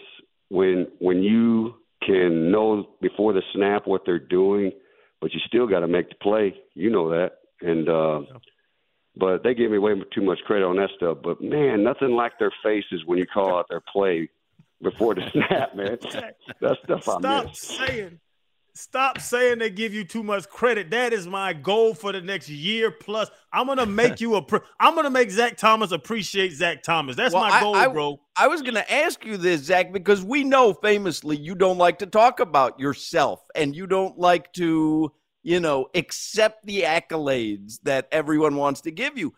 when 0.49 0.87
when 0.99 1.23
you 1.23 1.75
can 2.05 2.51
know 2.51 2.87
before 3.01 3.33
the 3.33 3.43
snap 3.55 3.87
what 3.87 4.03
they're 4.05 4.19
doing, 4.19 4.71
but 5.21 5.33
you 5.33 5.41
still 5.47 5.67
got 5.67 5.81
to 5.81 5.89
make 5.89 6.09
the 6.09 6.15
play. 6.17 6.55
You 6.75 6.91
know 6.91 7.09
that, 7.11 7.33
and 7.61 7.89
uh, 7.89 8.21
but 9.17 9.43
they 9.43 9.55
give 9.55 9.71
me 9.71 9.79
way 9.79 9.95
too 10.15 10.23
much 10.23 10.39
credit 10.47 10.65
on 10.65 10.77
that 10.77 10.91
stuff. 10.97 11.19
But 11.23 11.41
man, 11.41 11.83
nothing 11.83 12.11
like 12.11 12.33
their 12.39 12.53
faces 12.63 13.03
when 13.07 13.19
you 13.19 13.27
call 13.27 13.57
out 13.57 13.67
their 13.69 13.83
play 13.93 14.29
before 14.83 15.15
the 15.15 15.29
snap, 15.31 15.75
man. 15.75 15.99
That 16.61 16.79
stuff 16.85 17.03
Stop 17.03 17.25
I 17.25 17.45
miss. 17.45 17.59
saying 17.59 18.21
Stop 18.77 19.23
saying 19.23 19.59
they 19.59 19.71
give 19.71 19.95
you 19.95 20.05
too 20.05 20.23
much 20.23 20.47
credit. 20.51 20.91
That 20.91 21.15
is 21.15 21.27
my 21.27 21.55
goal 21.55 21.95
for 21.95 22.13
the 22.13 22.21
next 22.21 22.51
year 22.51 22.91
plus. 22.91 23.31
I'm 23.51 23.67
gonna 23.67 23.87
make 23.87 24.21
you 24.21 24.37
a. 24.37 24.45
I'm 24.79 24.95
gonna 24.95 25.09
make 25.09 25.31
Zach 25.31 25.57
Thomas 25.57 25.93
appreciate 25.93 26.53
Zach 26.53 26.83
Thomas. 26.83 27.17
That's 27.17 27.33
Well, 27.33 27.49
my 27.49 27.59
goal, 27.59 27.75
I, 27.75 27.85
I, 27.87 27.89
bro. 27.89 28.21
I 28.37 28.49
was 28.49 28.61
going 28.61 28.75
to 28.75 28.93
ask 28.93 29.25
you 29.25 29.39
this, 29.39 29.63
Zach, 29.63 29.95
because 29.95 30.23
we 30.23 30.45
know 30.45 30.75
famously 30.75 31.39
you 31.39 31.55
don't 31.55 31.79
like 31.79 31.99
to 32.01 32.07
talk 32.07 32.39
about 32.39 32.79
yourself 32.79 33.43
and 33.55 33.75
you 33.75 33.87
don't 33.87 34.19
like 34.19 34.53
to, 34.55 35.11
you 35.43 35.59
know, 35.59 35.87
accept 35.95 36.67
the 36.67 36.83
accolades 36.83 37.81
that 37.85 38.09
everyone 38.13 38.57
wants 38.57 38.83
to 38.83 38.91
give 38.91 39.17
you. 39.17 39.33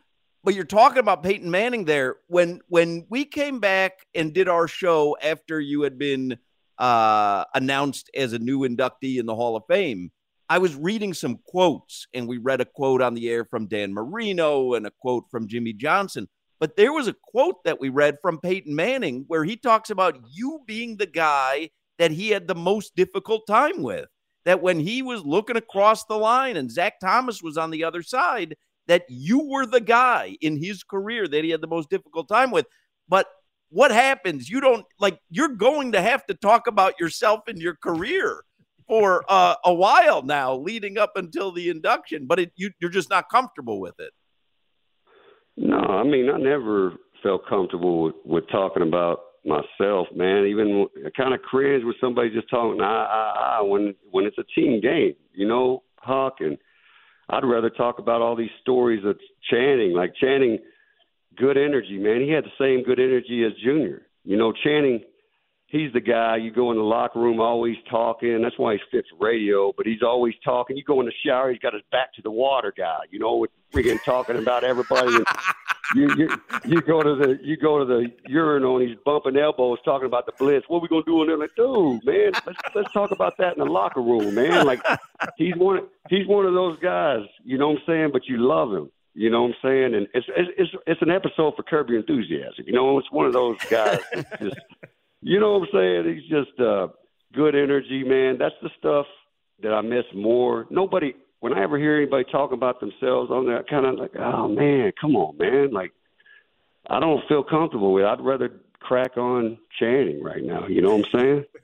But 0.44 0.55
you're 0.55 0.64
talking 0.64 0.98
about 0.98 1.22
Peyton 1.22 1.51
Manning 1.51 1.85
there. 1.85 2.16
When 2.29 2.61
when 2.68 3.07
we 3.09 3.24
came 3.24 3.61
back 3.61 4.07
and 4.14 4.33
did 4.33 4.48
our 4.48 4.68
show 4.68 5.16
after 5.22 5.61
you 5.61 5.83
had 5.83 5.98
been 5.98 6.38
uh, 6.79 7.44
announced 7.55 8.11
as 8.14 8.33
a 8.33 8.38
new 8.38 8.61
inductee 8.61 9.18
in 9.18 9.27
the 9.27 9.35
Hall 9.35 9.57
of 9.57 9.64
Fame, 9.68 10.12
I 10.48 10.59
was 10.59 10.74
reading 10.74 11.12
some 11.12 11.40
quotes, 11.44 12.07
and 12.14 12.27
we 12.27 12.38
read 12.38 12.61
a 12.61 12.64
quote 12.64 13.03
on 13.03 13.14
the 13.14 13.29
air 13.29 13.44
from 13.44 13.66
Dan 13.66 13.92
Marino 13.92 14.74
and 14.74 14.87
a 14.87 14.92
quote 15.03 15.24
from 15.31 15.48
Jimmy 15.48 15.72
Johnson. 15.72 16.29
But 16.61 16.77
there 16.77 16.92
was 16.92 17.09
a 17.09 17.16
quote 17.22 17.62
that 17.64 17.81
we 17.81 17.88
read 17.88 18.18
from 18.22 18.40
Peyton 18.40 18.74
Manning 18.74 19.24
where 19.29 19.44
he 19.44 19.57
talks 19.57 19.90
about 19.90 20.18
you 20.31 20.61
being 20.66 20.96
the 20.96 21.07
guy 21.07 21.70
that 21.98 22.11
he 22.11 22.31
had 22.31 22.48
the 22.48 22.55
most 22.55 22.96
difficult 22.96 23.46
time 23.46 23.83
with. 23.83 24.07
That 24.44 24.62
when 24.62 24.81
he 24.81 25.03
was 25.03 25.22
looking 25.22 25.57
across 25.57 26.05
the 26.05 26.16
line 26.16 26.57
and 26.57 26.70
Zach 26.70 27.01
Thomas 27.01 27.42
was 27.42 27.59
on 27.59 27.70
the 27.70 27.85
other 27.85 28.03
side, 28.03 28.57
that 28.88 29.05
you 29.09 29.48
were 29.48 29.66
the 29.66 29.81
guy 29.81 30.37
in 30.40 30.62
his 30.62 30.83
career 30.83 31.29
that 31.29 31.44
he 31.44 31.51
had 31.51 31.61
the 31.61 31.66
most 31.66 31.88
difficult 31.88 32.29
time 32.29 32.51
with. 32.51 32.66
But 33.09 33.27
what 33.70 33.90
happens? 33.90 34.48
You 34.48 34.61
don't 34.61 34.85
like, 34.98 35.20
you're 35.31 35.48
going 35.48 35.92
to 35.92 36.03
have 36.03 36.27
to 36.27 36.35
talk 36.35 36.66
about 36.66 36.94
yourself 36.98 37.40
and 37.46 37.59
your 37.59 37.77
career 37.77 38.42
for 38.88 39.22
uh, 39.29 39.55
a 39.64 39.72
while 39.72 40.22
now, 40.22 40.57
leading 40.57 40.96
up 40.96 41.12
until 41.16 41.53
the 41.53 41.68
induction, 41.68 42.27
but 42.27 42.40
it, 42.40 42.53
you, 42.57 42.70
you're 42.81 42.90
just 42.90 43.11
not 43.11 43.29
comfortable 43.31 43.81
with 43.81 43.94
it. 43.98 44.12
No, 45.59 45.77
I 45.77 46.05
mean 46.05 46.31
I 46.31 46.38
never 46.38 46.94
felt 47.22 47.42
comfortable 47.48 48.05
with, 48.05 48.14
with 48.24 48.44
talking 48.48 48.83
about 48.83 49.20
myself, 49.44 50.07
man. 50.14 50.46
Even 50.46 50.87
kind 51.16 51.35
of 51.35 51.42
cringe 51.42 51.85
with 51.85 51.96
somebody 52.01 52.31
just 52.31 52.48
talking 52.48 52.81
I, 52.81 52.85
I, 52.85 53.59
I 53.59 53.62
when 53.62 53.94
when 54.11 54.24
it's 54.24 54.38
a 54.38 54.44
team 54.55 54.81
game, 54.81 55.14
you 55.35 55.46
know, 55.46 55.83
Huck 55.96 56.37
and 56.40 56.57
I'd 57.31 57.45
rather 57.45 57.71
talk 57.71 57.99
about 57.99 58.23
all 58.23 58.37
these 58.37 58.51
stories 58.62 59.05
of 59.05 59.19
Channing, 59.51 59.93
like 59.93 60.14
Channing, 60.21 60.59
good 61.37 61.57
energy, 61.57 61.99
man. 61.99 62.21
He 62.21 62.31
had 62.31 62.45
the 62.45 62.53
same 62.59 62.83
good 62.85 62.99
energy 62.99 63.45
as 63.45 63.53
Junior. 63.62 64.07
You 64.25 64.37
know, 64.37 64.53
Channing, 64.64 65.03
he's 65.67 65.93
the 65.93 66.01
guy 66.01 66.37
you 66.37 66.51
go 66.51 66.71
in 66.71 66.79
the 66.79 66.83
locker 66.83 67.21
room 67.21 67.41
always 67.41 67.77
talking. 67.91 68.41
That's 68.43 68.59
why 68.59 68.75
he 68.75 68.81
fits 68.91 69.09
radio, 69.21 69.73
but 69.77 69.87
he's 69.87 70.03
always 70.03 70.35
talking. 70.45 70.77
You 70.77 70.85
go 70.85 71.01
in 71.01 71.07
the 71.07 71.12
shower, 71.25 71.51
he's 71.51 71.61
got 71.61 71.75
his 71.75 71.83
back 71.93 72.14
to 72.14 72.23
the 72.23 72.31
water 72.31 72.73
guy, 72.77 73.01
you 73.11 73.19
know, 73.19 73.37
with 73.37 73.51
freaking 73.73 74.03
talking 74.05 74.37
about 74.37 74.64
everybody. 74.64 75.14
And 75.14 75.27
you, 75.94 76.14
you 76.16 76.29
you 76.64 76.81
go 76.83 77.03
to 77.03 77.14
the 77.14 77.38
you 77.42 77.57
go 77.57 77.79
to 77.79 77.85
the 77.85 78.12
urinal 78.27 78.79
and 78.79 78.88
he's 78.88 78.98
bumping 79.05 79.37
elbows 79.37 79.79
talking 79.85 80.07
about 80.07 80.27
the 80.27 80.33
blitz. 80.38 80.68
What 80.68 80.79
are 80.79 80.83
we 80.83 80.88
gonna 80.88 81.03
do? 81.05 81.20
And 81.20 81.31
they're 81.31 81.38
like, 81.38 81.55
dude, 81.55 82.05
man, 82.05 82.33
let's 82.46 82.59
let's 82.74 82.92
talk 82.92 83.11
about 83.11 83.37
that 83.38 83.57
in 83.57 83.64
the 83.64 83.70
locker 83.70 84.03
room, 84.03 84.35
man. 84.35 84.66
Like 84.66 84.83
he's 85.37 85.55
one 85.57 85.87
he's 86.09 86.27
one 86.27 86.46
of 86.46 86.55
those 86.55 86.79
guys, 86.81 87.22
you 87.44 87.59
know 87.59 87.70
what 87.70 87.79
I'm 87.79 87.83
saying? 87.87 88.11
But 88.12 88.27
you 88.27 88.38
love 88.38 88.72
him. 88.72 88.90
You 89.14 89.31
know 89.31 89.42
what 89.42 89.48
I'm 89.48 89.57
saying? 89.62 89.94
And 89.94 90.07
it's 90.14 90.27
it's 90.29 90.51
it's, 90.59 90.70
it's 90.87 91.03
an 91.03 91.11
episode 91.11 91.55
for 91.57 91.64
Your 91.70 92.01
Enthusiasm. 92.01 92.64
You 92.66 92.72
know, 92.72 92.98
it's 92.98 93.11
one 93.11 93.27
of 93.27 93.33
those 93.33 93.59
guys. 93.70 94.01
just 94.40 94.57
you 95.22 95.40
know 95.40 95.59
what 95.59 95.68
I'm 95.74 96.05
saying? 96.05 96.14
He's 96.14 96.31
just 96.31 96.61
uh, 96.61 96.88
good 97.35 97.55
energy, 97.55 98.05
man. 98.05 98.38
That's 98.38 98.55
the 98.62 98.70
stuff 98.79 99.07
that 99.62 99.72
I 99.72 99.81
miss 99.81 100.05
more. 100.14 100.66
Nobody, 100.70 101.14
when 101.40 101.53
I 101.53 101.62
ever 101.62 101.79
hear 101.79 101.96
anybody 101.96 102.24
talk 102.31 102.53
about 102.53 102.81
themselves 102.81 103.31
on 103.31 103.46
there, 103.46 103.62
kind 103.64 103.87
of 103.87 103.96
like, 103.96 104.16
oh 104.16 104.48
man, 104.48 104.92
come 105.01 105.16
on, 105.16 105.37
man. 105.38 105.70
Like, 105.70 105.92
I 106.88 107.01
don't 107.01 107.22
feel 107.29 107.44
comfortable 107.44 107.92
with. 107.92 108.05
It. 108.05 108.09
I'd 108.09 108.20
rather 108.20 108.61
crack 108.81 109.16
on 109.16 109.59
Channing 109.79 110.22
right 110.22 110.42
now. 110.42 110.66
You 110.66 110.83
know 110.83 110.96
what 110.96 111.07
I'm 111.14 111.20
saying? 111.20 111.44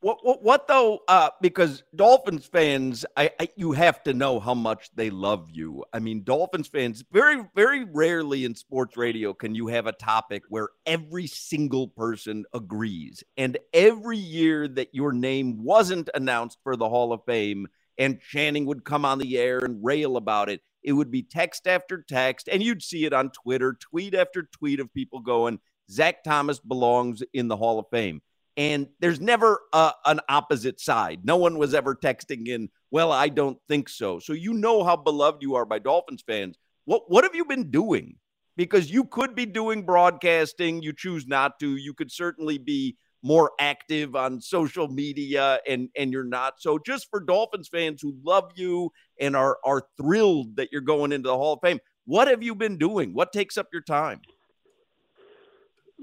What, 0.00 0.18
what, 0.22 0.42
what 0.42 0.68
though? 0.68 1.00
Uh, 1.08 1.30
because 1.40 1.82
Dolphins 1.96 2.44
fans, 2.44 3.06
I, 3.16 3.30
I, 3.40 3.48
you 3.56 3.72
have 3.72 4.02
to 4.02 4.12
know 4.12 4.38
how 4.38 4.52
much 4.52 4.90
they 4.94 5.08
love 5.08 5.48
you. 5.50 5.82
I 5.94 5.98
mean, 5.98 6.22
Dolphins 6.24 6.68
fans, 6.68 7.02
very, 7.10 7.42
very 7.56 7.84
rarely 7.84 8.44
in 8.44 8.54
sports 8.54 8.98
radio 8.98 9.32
can 9.32 9.54
you 9.54 9.68
have 9.68 9.86
a 9.86 9.92
topic 9.92 10.42
where 10.50 10.68
every 10.84 11.26
single 11.26 11.88
person 11.88 12.44
agrees. 12.52 13.24
And 13.38 13.56
every 13.72 14.18
year 14.18 14.68
that 14.68 14.94
your 14.94 15.12
name 15.12 15.64
wasn't 15.64 16.10
announced 16.14 16.58
for 16.62 16.76
the 16.76 16.88
Hall 16.88 17.14
of 17.14 17.24
Fame, 17.24 17.66
and 17.98 18.20
Channing 18.20 18.66
would 18.66 18.84
come 18.84 19.04
on 19.04 19.18
the 19.18 19.38
air 19.38 19.58
and 19.58 19.84
rail 19.84 20.16
about 20.16 20.48
it, 20.48 20.60
it 20.82 20.92
would 20.92 21.10
be 21.10 21.22
text 21.22 21.66
after 21.66 22.02
text, 22.02 22.48
and 22.50 22.62
you'd 22.62 22.82
see 22.82 23.04
it 23.04 23.12
on 23.12 23.30
Twitter, 23.30 23.76
tweet 23.80 24.14
after 24.14 24.42
tweet 24.42 24.80
of 24.80 24.92
people 24.92 25.20
going, 25.20 25.58
Zach 25.90 26.24
Thomas 26.24 26.58
belongs 26.58 27.22
in 27.32 27.48
the 27.48 27.56
Hall 27.56 27.78
of 27.78 27.86
Fame 27.90 28.20
and 28.56 28.86
there's 29.00 29.20
never 29.20 29.60
uh, 29.72 29.92
an 30.06 30.20
opposite 30.28 30.80
side. 30.80 31.20
No 31.24 31.36
one 31.36 31.58
was 31.58 31.74
ever 31.74 31.94
texting 31.94 32.46
in, 32.46 32.68
"Well, 32.90 33.10
I 33.10 33.28
don't 33.28 33.58
think 33.68 33.88
so." 33.88 34.20
So 34.20 34.32
you 34.32 34.54
know 34.54 34.84
how 34.84 34.96
beloved 34.96 35.42
you 35.42 35.56
are 35.56 35.64
by 35.64 35.80
Dolphins 35.80 36.22
fans. 36.26 36.56
What 36.84 37.10
what 37.10 37.24
have 37.24 37.34
you 37.34 37.44
been 37.44 37.70
doing 37.70 38.16
because 38.56 38.90
you 38.90 39.04
could 39.04 39.34
be 39.34 39.46
doing 39.46 39.84
broadcasting. 39.84 40.82
You 40.82 40.92
choose 40.92 41.26
not 41.26 41.58
to. 41.60 41.76
You 41.76 41.94
could 41.94 42.12
certainly 42.12 42.58
be 42.58 42.96
more 43.24 43.52
active 43.58 44.14
on 44.14 44.38
social 44.40 44.86
media 44.86 45.58
and 45.66 45.88
and 45.96 46.12
you're 46.12 46.22
not. 46.22 46.54
So 46.58 46.78
just 46.78 47.08
for 47.10 47.20
Dolphins 47.20 47.68
fans 47.68 48.02
who 48.02 48.14
love 48.22 48.52
you 48.54 48.92
and 49.18 49.34
are 49.34 49.56
are 49.64 49.82
thrilled 49.96 50.56
that 50.56 50.68
you're 50.70 50.82
going 50.82 51.10
into 51.10 51.28
the 51.28 51.36
Hall 51.36 51.54
of 51.54 51.60
Fame, 51.62 51.80
what 52.04 52.28
have 52.28 52.42
you 52.42 52.54
been 52.54 52.76
doing? 52.76 53.14
What 53.14 53.32
takes 53.32 53.56
up 53.56 53.68
your 53.72 53.82
time? 53.82 54.20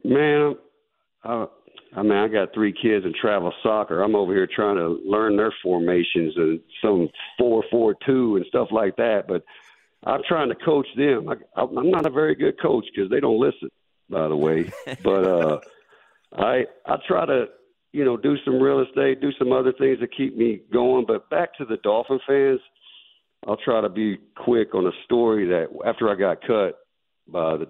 Man, 0.04 0.56
uh, 1.24 1.46
I 1.96 2.02
mean, 2.02 2.14
I 2.14 2.28
got 2.28 2.56
three 2.56 2.74
kids 2.74 3.06
in 3.06 3.14
travel 3.22 3.54
soccer. 3.62 4.02
I'm 4.02 4.16
over 4.16 4.34
here 4.34 4.48
trying 4.48 4.78
to 4.78 5.00
learn 5.06 5.38
their 5.38 5.54
formations 5.62 6.34
and 6.36 6.60
some 6.84 7.08
four 7.38 7.64
four 7.70 7.96
two 8.04 8.38
and 8.38 8.46
stuff 8.48 8.70
like 8.72 8.96
that. 8.96 9.28
But 9.28 9.44
I'm 10.04 10.22
trying 10.28 10.50
to 10.50 10.56
coach 10.56 10.88
them. 10.98 11.30
I, 11.30 11.36
I'm 11.56 11.92
not 11.92 12.08
a 12.08 12.10
very 12.10 12.34
good 12.34 12.60
coach 12.60 12.86
because 12.96 13.12
they 13.12 13.20
don't 13.20 13.40
listen, 13.40 13.70
by 14.10 14.28
the 14.28 14.36
way. 14.36 14.72
but 15.04 15.24
uh, 15.24 15.60
I 16.38 16.64
I 16.86 16.96
try 17.08 17.26
to 17.26 17.46
you 17.92 18.06
know 18.06 18.18
do 18.18 18.36
some 18.46 18.62
real 18.62 18.82
estate, 18.82 19.22
do 19.22 19.32
some 19.38 19.52
other 19.52 19.74
things 19.78 20.00
to 20.00 20.08
keep 20.08 20.38
me 20.38 20.62
going. 20.72 21.06
But 21.08 21.30
back 21.30 21.56
to 21.58 21.66
the 21.66 21.78
Dolphin 21.78 22.20
fans, 22.28 22.60
I'll 23.48 23.58
try 23.58 23.82
to 23.82 23.90
be 23.90 24.18
quick 24.38 24.74
on 24.74 24.86
a 24.86 24.92
story 25.06 25.48
that 25.48 25.68
after 25.86 26.10
I 26.10 26.16
got 26.16 26.42
cut 26.42 26.80
by 27.28 27.58
the 27.58 27.68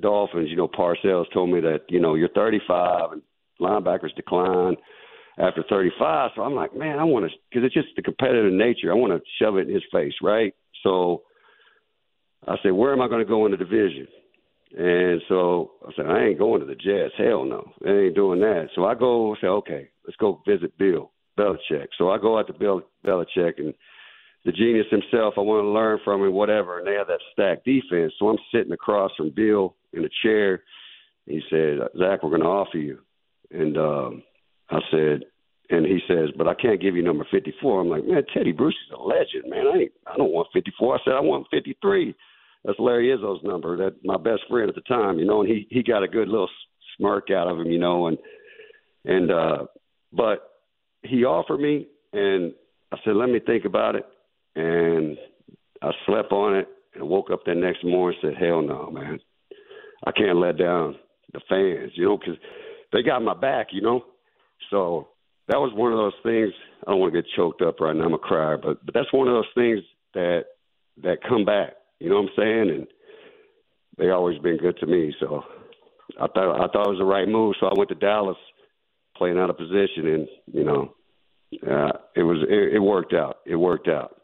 Dolphins, 0.00 0.50
you 0.50 0.56
know, 0.56 0.68
Parcells 0.68 1.32
told 1.32 1.50
me 1.50 1.60
that 1.60 1.82
you 1.88 2.00
know 2.00 2.14
you're 2.14 2.28
35 2.28 3.12
and 3.12 3.22
linebackers 3.60 4.14
decline 4.14 4.76
after 5.38 5.64
35. 5.68 6.30
So 6.36 6.42
I'm 6.42 6.54
like, 6.54 6.76
man, 6.76 6.98
I 6.98 7.04
want 7.04 7.30
to 7.30 7.36
because 7.50 7.64
it's 7.64 7.74
just 7.74 7.88
the 7.96 8.02
competitive 8.02 8.52
nature. 8.52 8.90
I 8.90 8.94
want 8.94 9.12
to 9.12 9.20
shove 9.42 9.56
it 9.56 9.68
in 9.68 9.74
his 9.74 9.84
face, 9.92 10.14
right? 10.22 10.54
So 10.82 11.22
I 12.46 12.56
said, 12.62 12.72
where 12.72 12.92
am 12.92 13.02
I 13.02 13.08
going 13.08 13.24
to 13.24 13.28
go 13.28 13.44
in 13.46 13.52
the 13.52 13.58
division? 13.58 14.06
And 14.76 15.22
so 15.28 15.72
I 15.86 15.90
said, 15.96 16.06
I 16.06 16.24
ain't 16.24 16.38
going 16.38 16.60
to 16.60 16.66
the 16.66 16.74
Jets. 16.74 17.14
Hell 17.16 17.44
no. 17.44 17.72
I 17.86 17.90
ain't 17.90 18.14
doing 18.14 18.40
that. 18.40 18.68
So 18.74 18.84
I 18.84 18.94
go 18.94 19.36
say, 19.40 19.46
okay, 19.46 19.88
let's 20.04 20.16
go 20.16 20.42
visit 20.46 20.76
Bill 20.78 21.12
Belichick. 21.38 21.88
So 21.98 22.10
I 22.10 22.18
go 22.18 22.38
out 22.38 22.46
to 22.48 22.52
Bill 22.52 22.82
Belichick 23.04 23.58
and 23.58 23.74
the 24.44 24.52
genius 24.52 24.86
himself, 24.90 25.34
I 25.36 25.40
want 25.40 25.64
to 25.64 25.68
learn 25.68 25.98
from 26.04 26.22
him, 26.22 26.32
whatever. 26.32 26.78
And 26.78 26.86
they 26.86 26.94
have 26.94 27.08
that 27.08 27.18
stacked 27.32 27.64
defense. 27.64 28.12
So 28.16 28.28
I'm 28.28 28.38
sitting 28.54 28.72
across 28.72 29.10
from 29.16 29.32
Bill 29.34 29.74
in 29.92 30.04
a 30.04 30.08
chair. 30.22 30.62
He 31.26 31.40
said, 31.50 31.78
Zach, 31.98 32.22
we're 32.22 32.30
going 32.30 32.42
to 32.42 32.46
offer 32.46 32.78
you. 32.78 33.00
And 33.50 33.76
um, 33.76 34.22
I 34.70 34.78
said, 34.92 35.24
and 35.68 35.84
he 35.84 35.98
says, 36.06 36.30
but 36.38 36.46
I 36.46 36.54
can't 36.54 36.80
give 36.80 36.94
you 36.94 37.02
number 37.02 37.26
54. 37.28 37.80
I'm 37.80 37.88
like, 37.88 38.06
man, 38.06 38.22
Tedy 38.34 38.52
Bruschi 38.52 38.68
is 38.68 38.94
a 38.96 39.02
legend, 39.02 39.50
man. 39.50 39.66
I 39.66 39.78
ain't, 39.78 39.92
I 40.06 40.16
don't 40.16 40.32
want 40.32 40.46
54. 40.52 40.94
I 40.94 40.98
said, 41.04 41.14
I 41.14 41.20
want 41.20 41.48
53 41.50 42.14
that's 42.66 42.80
Larry 42.80 43.16
Izzo's 43.16 43.42
number. 43.44 43.76
That 43.76 44.04
my 44.04 44.16
best 44.16 44.42
friend 44.50 44.68
at 44.68 44.74
the 44.74 44.80
time, 44.82 45.18
you 45.18 45.24
know, 45.24 45.40
and 45.40 45.48
he 45.48 45.68
he 45.70 45.82
got 45.84 46.02
a 46.02 46.08
good 46.08 46.28
little 46.28 46.50
smirk 46.96 47.30
out 47.30 47.46
of 47.48 47.58
him, 47.58 47.70
you 47.70 47.78
know, 47.78 48.08
and 48.08 48.18
and 49.04 49.30
uh, 49.30 49.66
but 50.12 50.50
he 51.02 51.24
offered 51.24 51.60
me, 51.60 51.86
and 52.12 52.52
I 52.92 52.96
said, 53.04 53.14
let 53.14 53.28
me 53.28 53.38
think 53.38 53.64
about 53.64 53.94
it, 53.94 54.04
and 54.56 55.16
I 55.80 55.92
slept 56.06 56.32
on 56.32 56.56
it 56.56 56.66
and 56.94 57.08
woke 57.08 57.30
up 57.30 57.44
that 57.46 57.54
next 57.54 57.84
morning 57.84 58.18
and 58.20 58.34
said, 58.34 58.42
hell 58.42 58.62
no, 58.62 58.90
man, 58.90 59.20
I 60.04 60.10
can't 60.10 60.38
let 60.38 60.58
down 60.58 60.96
the 61.32 61.40
fans, 61.48 61.92
you 61.94 62.04
know, 62.04 62.18
because 62.18 62.36
they 62.92 63.02
got 63.02 63.22
my 63.22 63.34
back, 63.34 63.68
you 63.70 63.82
know, 63.82 64.04
so 64.70 65.08
that 65.46 65.58
was 65.58 65.72
one 65.72 65.92
of 65.92 65.98
those 65.98 66.14
things. 66.24 66.52
I 66.84 66.90
don't 66.90 67.00
want 67.00 67.14
to 67.14 67.22
get 67.22 67.30
choked 67.36 67.62
up 67.62 67.78
right 67.78 67.94
now. 67.94 68.06
I'm 68.06 68.14
a 68.14 68.18
cry, 68.18 68.56
but 68.56 68.84
but 68.84 68.92
that's 68.92 69.12
one 69.12 69.28
of 69.28 69.34
those 69.34 69.54
things 69.54 69.80
that 70.14 70.46
that 71.04 71.18
come 71.28 71.44
back 71.44 71.74
you 72.00 72.08
know 72.08 72.22
what 72.22 72.30
I'm 72.30 72.36
saying? 72.36 72.70
And 72.70 72.86
they 73.98 74.10
always 74.10 74.38
been 74.38 74.58
good 74.58 74.78
to 74.78 74.86
me. 74.86 75.14
So 75.20 75.42
I 76.20 76.26
thought 76.28 76.56
I 76.56 76.66
thought 76.68 76.86
it 76.86 76.90
was 76.90 76.98
the 76.98 77.04
right 77.04 77.28
move. 77.28 77.54
So 77.60 77.66
I 77.66 77.74
went 77.76 77.88
to 77.90 77.94
Dallas, 77.94 78.36
playing 79.16 79.38
out 79.38 79.50
of 79.50 79.56
position, 79.56 80.06
and 80.06 80.28
you 80.52 80.64
know, 80.64 80.94
uh, 81.62 81.92
it 82.14 82.22
was 82.22 82.44
it, 82.48 82.74
it 82.74 82.80
worked 82.80 83.14
out. 83.14 83.38
It 83.46 83.56
worked 83.56 83.88
out. 83.88 84.16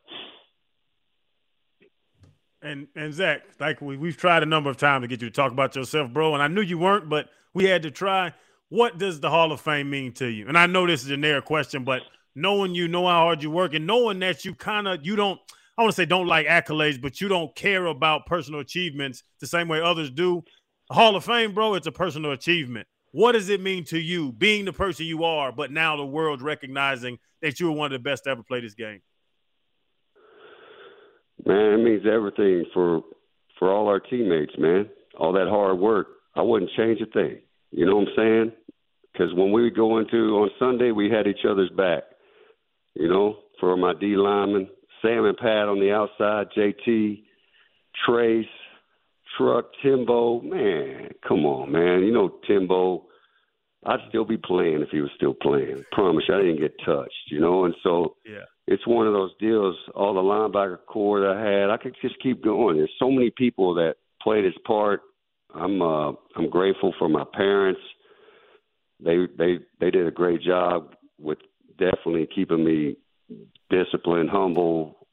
And 2.63 2.87
and 2.95 3.13
Zach, 3.13 3.43
like 3.59 3.81
we 3.81 3.97
we've 3.97 4.17
tried 4.17 4.43
a 4.43 4.47
number 4.47 4.71
of 4.71 4.77
times 4.77 5.03
to 5.05 5.09
get 5.09 5.23
you 5.23 5.29
to 5.29 5.35
talk 5.35 5.53
about 5.53 5.75
yourself, 5.75 6.13
bro. 6.13 6.35
And 6.35 6.43
I 6.43 6.49
knew 6.49 6.61
you 6.61 6.79
weren't, 6.79 7.09
but 7.09 7.29
we 7.55 7.65
had 7.65 7.83
to 7.83 7.91
try. 7.91 8.33
What 8.69 8.97
does 8.97 9.21
the 9.21 9.29
Hall 9.29 9.53
of 9.53 9.61
Fame 9.61 9.91
mean 9.91 10.13
to 10.15 10.27
you? 10.27 10.49
And 10.49 10.57
I 10.57 10.65
know 10.65 10.87
this 10.87 11.03
is 11.03 11.09
a 11.09 11.11
generic 11.11 11.45
question, 11.45 11.85
but 11.85 12.01
knowing 12.35 12.75
you, 12.75 12.89
know 12.89 13.07
how 13.07 13.25
hard 13.25 13.43
you 13.43 13.51
work, 13.51 13.75
and 13.75 13.87
knowing 13.87 14.19
that 14.21 14.45
you 14.45 14.55
kind 14.55 14.89
of 14.89 15.05
you 15.05 15.17
don't 15.17 15.41
I 15.77 15.83
want 15.83 15.93
to 15.93 15.97
say 15.97 16.05
don't 16.05 16.27
like 16.27 16.47
accolades, 16.47 17.01
but 17.01 17.21
you 17.21 17.29
don't 17.29 17.55
care 17.57 17.87
about 17.87 18.27
personal 18.27 18.61
achievements 18.61 19.23
the 19.41 19.47
same 19.47 19.69
way 19.69 19.81
others 19.81 20.11
do. 20.11 20.43
Hall 20.91 21.17
of 21.17 21.25
Fame, 21.25 21.55
bro, 21.55 21.75
it's 21.75 21.87
a 21.87 21.93
personal 21.93 22.33
achievement. 22.33 22.87
What 23.13 23.33
does 23.33 23.49
it 23.49 23.61
mean 23.61 23.85
to 23.85 23.99
you 23.99 24.33
being 24.33 24.65
the 24.65 24.73
person 24.73 25.07
you 25.07 25.25
are, 25.25 25.53
but 25.53 25.71
now 25.71 25.97
the 25.97 26.05
world 26.05 26.43
recognizing 26.43 27.19
that 27.41 27.61
you 27.61 27.67
were 27.67 27.73
one 27.73 27.93
of 27.93 27.93
the 27.93 27.99
best 28.03 28.25
to 28.25 28.31
ever 28.31 28.43
play 28.43 28.61
this 28.61 28.75
game? 28.75 29.01
Man, 31.45 31.81
it 31.81 31.83
means 31.83 32.03
everything 32.07 32.65
for 32.73 33.03
for 33.59 33.73
all 33.73 33.89
our 33.89 34.01
teammates, 34.01 34.53
man. 34.59 34.89
All 35.19 35.33
that 35.33 35.49
hard 35.49 35.79
work. 35.79 36.07
I 36.35 36.43
wouldn't 36.43 36.71
change 36.77 37.01
a 37.01 37.07
thing. 37.07 37.39
You 37.71 37.87
know 37.87 37.97
what 37.97 38.09
I'm 38.09 38.15
saying? 38.17 38.53
Because 39.13 39.35
when 39.35 39.53
we 39.53 39.71
go 39.71 39.99
into 39.99 40.37
on 40.37 40.51
Sunday, 40.59 40.91
we 40.91 41.11
had 41.11 41.27
each 41.27 41.45
other's 41.49 41.71
back. 41.71 42.05
You 42.95 43.09
know, 43.09 43.37
for 43.61 43.77
my 43.77 43.93
D 43.95 44.17
linemen, 44.17 44.69
Sam 45.03 45.25
and 45.25 45.37
Pat 45.37 45.69
on 45.69 45.81
the 45.81 45.93
outside, 45.93 46.47
JT, 46.57 47.23
Trace, 48.07 48.47
Truck, 49.37 49.67
Timbo. 49.83 50.41
Man, 50.41 51.11
come 51.27 51.45
on, 51.45 51.73
man. 51.73 52.03
You 52.05 52.12
know 52.12 52.38
Timbo. 52.47 53.07
I'd 53.85 53.99
still 54.09 54.25
be 54.25 54.37
playing 54.37 54.81
if 54.81 54.91
he 54.91 55.01
was 55.01 55.11
still 55.17 55.35
playing. 55.35 55.83
Promise 55.91 56.25
you, 56.29 56.35
I 56.35 56.38
didn't 56.38 56.61
get 56.61 56.75
touched, 56.87 57.12
you 57.31 57.41
know. 57.41 57.65
And 57.65 57.75
so, 57.83 58.15
yeah, 58.25 58.45
it's 58.69 58.87
one 58.87 59.09
of 59.09 59.12
those 59.12 59.33
deals. 59.41 59.77
All 59.95 60.15
the 60.15 60.21
linebacker 60.21 60.79
core 60.87 61.21
that 61.21 61.37
I 61.37 61.41
had, 61.41 61.71
I 61.71 61.77
could 61.77 61.97
just 62.01 62.23
keep 62.23 62.45
going. 62.45 62.77
There's 62.77 62.93
so 63.01 63.11
many 63.11 63.33
people 63.37 63.75
that 63.75 63.95
played 64.23 64.45
his 64.45 64.55
part. 64.65 65.01
I'm 65.55 65.83
uh, 65.83 66.12
I'm 66.37 66.49
grateful 66.49 66.95
for 66.99 67.09
my 67.09 67.25
parents. 67.35 67.81
They 69.01 69.27
they 69.37 69.59
they 69.81 69.91
did 69.91 70.07
a 70.07 70.12
great 70.12 70.43
job 70.43 70.95
with 71.19 71.38
definitely 71.79 72.29
keeping 72.33 72.65
me 72.65 72.97
discipline, 73.73 74.29
humble, 74.29 75.07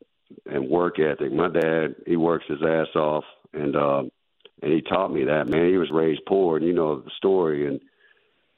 and 0.46 0.70
work 0.70 1.00
ethic. 1.00 1.32
My 1.32 1.50
dad, 1.50 1.96
he 2.06 2.16
works 2.16 2.46
his 2.48 2.62
ass 2.62 2.96
off, 2.96 3.24
and 3.54 3.76
uh, 3.76 4.04
and 4.62 4.74
he 4.74 4.82
taught 4.82 5.12
me 5.12 5.24
that. 5.26 5.50
Man, 5.50 5.70
he 5.70 5.78
was 5.78 5.90
raised 5.92 6.22
poor, 6.28 6.58
and 6.58 6.66
you 6.66 6.74
know 6.74 7.00
the 7.00 7.12
story, 7.18 7.68
and 7.68 7.80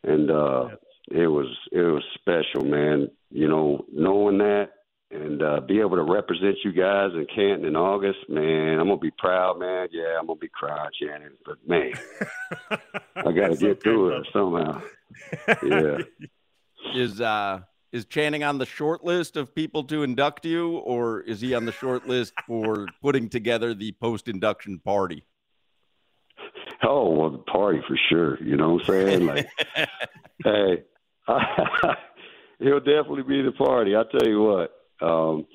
and 0.04 0.30
uh, 0.32 0.70
it 1.10 1.28
was 1.28 1.48
it 1.72 1.82
was 1.82 2.04
special, 2.16 2.66
man. 2.66 3.10
You 3.30 3.48
know, 3.48 3.86
knowing 3.92 4.40
that 4.40 4.72
and 5.12 5.42
uh, 5.42 5.60
be 5.60 5.80
able 5.80 5.98
to 5.98 6.04
represent 6.04 6.56
you 6.64 6.72
guys 6.72 7.12
in 7.14 7.26
Canton 7.36 7.66
in 7.66 7.76
August, 7.76 8.20
man, 8.30 8.80
I'm 8.80 8.88
gonna 8.88 8.98
be 8.98 9.12
proud, 9.12 9.60
man. 9.60 9.90
Yeah, 9.92 10.18
I'm 10.20 10.28
gonna 10.28 10.40
be 10.40 10.48
crying, 10.48 10.90
Shannon, 11.02 11.34
but 11.46 11.58
man, 11.68 11.92
I 13.16 13.32
got 13.32 13.50
to 13.50 13.58
get 13.58 13.72
okay, 13.72 13.80
through 13.82 14.18
it 14.18 14.28
somehow. 14.34 14.82
Yeah. 15.64 15.98
Is 16.96 17.22
uh 17.22 17.62
is 17.92 18.06
Channing 18.06 18.44
on 18.44 18.58
the 18.58 18.66
short 18.66 19.04
list 19.04 19.36
of 19.36 19.54
people 19.54 19.84
to 19.86 20.04
induct 20.04 20.46
you, 20.46 20.78
or 20.78 21.22
is 21.22 21.42
he 21.42 21.54
on 21.54 21.66
the 21.66 21.72
short 21.72 22.08
list 22.08 22.34
for 22.48 22.88
putting 23.02 23.30
together 23.30 23.74
the 23.74 23.92
post 23.94 24.28
induction 24.28 24.80
party? 24.80 25.26
Oh, 26.84 27.10
well, 27.10 27.30
the 27.30 27.38
party 27.40 27.80
for 27.88 27.98
sure. 28.10 28.42
You 28.42 28.58
know 28.58 28.74
what 28.74 28.90
I'm 28.90 29.08
saying? 29.08 29.26
Like, 29.26 29.50
hey, 30.44 30.84
he'll 32.60 32.80
definitely 32.80 33.24
be 33.24 33.42
the 33.44 33.52
party. 33.52 33.96
I 33.96 34.04
tell 34.12 34.28
you 34.28 34.42
what. 34.42 34.72
Um, 35.06 35.46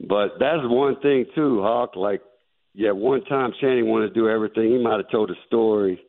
but 0.00 0.38
that's 0.38 0.62
one 0.62 1.00
thing 1.00 1.26
too, 1.34 1.62
Hoch. 1.62 1.94
Like, 1.94 2.22
yeah, 2.74 2.90
one 2.92 3.24
time 3.24 3.52
Channing 3.60 3.86
wanted 3.88 4.08
to 4.08 4.14
do 4.14 4.28
everything. 4.28 4.70
He 4.70 4.78
might 4.78 4.98
have 4.98 5.10
told 5.10 5.30
a 5.30 5.34
story, 5.46 6.00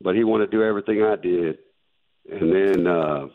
but 0.00 0.14
he 0.14 0.24
wanted 0.24 0.50
to 0.50 0.56
do 0.56 0.62
everything 0.62 1.02
I 1.02 1.16
did. 1.16 1.58
And 2.30 2.52
then 2.52 2.86
uh, 2.86 3.26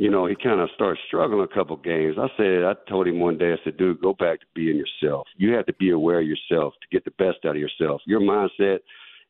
you 0.00 0.10
know, 0.10 0.24
he 0.24 0.34
kind 0.34 0.60
of 0.60 0.70
started 0.74 0.98
struggling 1.06 1.42
a 1.44 1.54
couple 1.54 1.76
games. 1.76 2.16
I 2.18 2.28
said, 2.38 2.64
I 2.64 2.72
told 2.88 3.06
him 3.06 3.20
one 3.20 3.36
day, 3.36 3.52
I 3.52 3.56
said, 3.62 3.76
dude, 3.76 4.00
go 4.00 4.14
back 4.14 4.40
to 4.40 4.46
being 4.54 4.78
yourself. 4.78 5.26
You 5.36 5.52
have 5.52 5.66
to 5.66 5.74
be 5.74 5.90
aware 5.90 6.20
of 6.20 6.26
yourself 6.26 6.72
to 6.80 6.88
get 6.90 7.04
the 7.04 7.10
best 7.22 7.44
out 7.44 7.50
of 7.50 7.58
yourself. 7.58 8.00
Your 8.06 8.20
mindset 8.20 8.76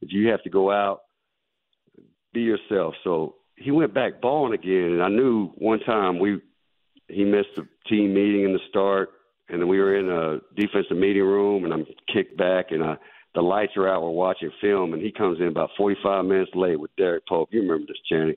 is 0.00 0.12
you 0.12 0.28
have 0.28 0.44
to 0.44 0.48
go 0.48 0.70
out, 0.70 1.00
be 2.32 2.42
yourself. 2.42 2.94
So 3.02 3.34
he 3.56 3.72
went 3.72 3.92
back 3.92 4.20
balling 4.20 4.54
again, 4.54 4.92
and 4.92 5.02
I 5.02 5.08
knew 5.08 5.48
one 5.58 5.80
time 5.80 6.20
we 6.20 6.40
he 7.08 7.24
missed 7.24 7.56
the 7.56 7.66
team 7.88 8.14
meeting 8.14 8.44
in 8.44 8.52
the 8.52 8.60
start, 8.68 9.08
and 9.48 9.60
then 9.60 9.66
we 9.66 9.80
were 9.80 9.96
in 9.96 10.08
a 10.08 10.38
defensive 10.54 10.96
meeting 10.96 11.24
room, 11.24 11.64
and 11.64 11.74
I'm 11.74 11.84
kicked 12.14 12.36
back, 12.36 12.66
and 12.70 12.84
I 12.84 12.94
the 13.34 13.40
lights 13.40 13.72
are 13.76 13.88
out. 13.88 14.02
We're 14.02 14.10
watching 14.10 14.52
film, 14.60 14.92
and 14.92 15.02
he 15.02 15.10
comes 15.10 15.40
in 15.40 15.48
about 15.48 15.70
45 15.76 16.24
minutes 16.26 16.52
late 16.54 16.78
with 16.78 16.94
Derek 16.96 17.26
Pope. 17.26 17.48
You 17.50 17.62
remember 17.62 17.86
this, 17.88 18.00
Channing? 18.08 18.36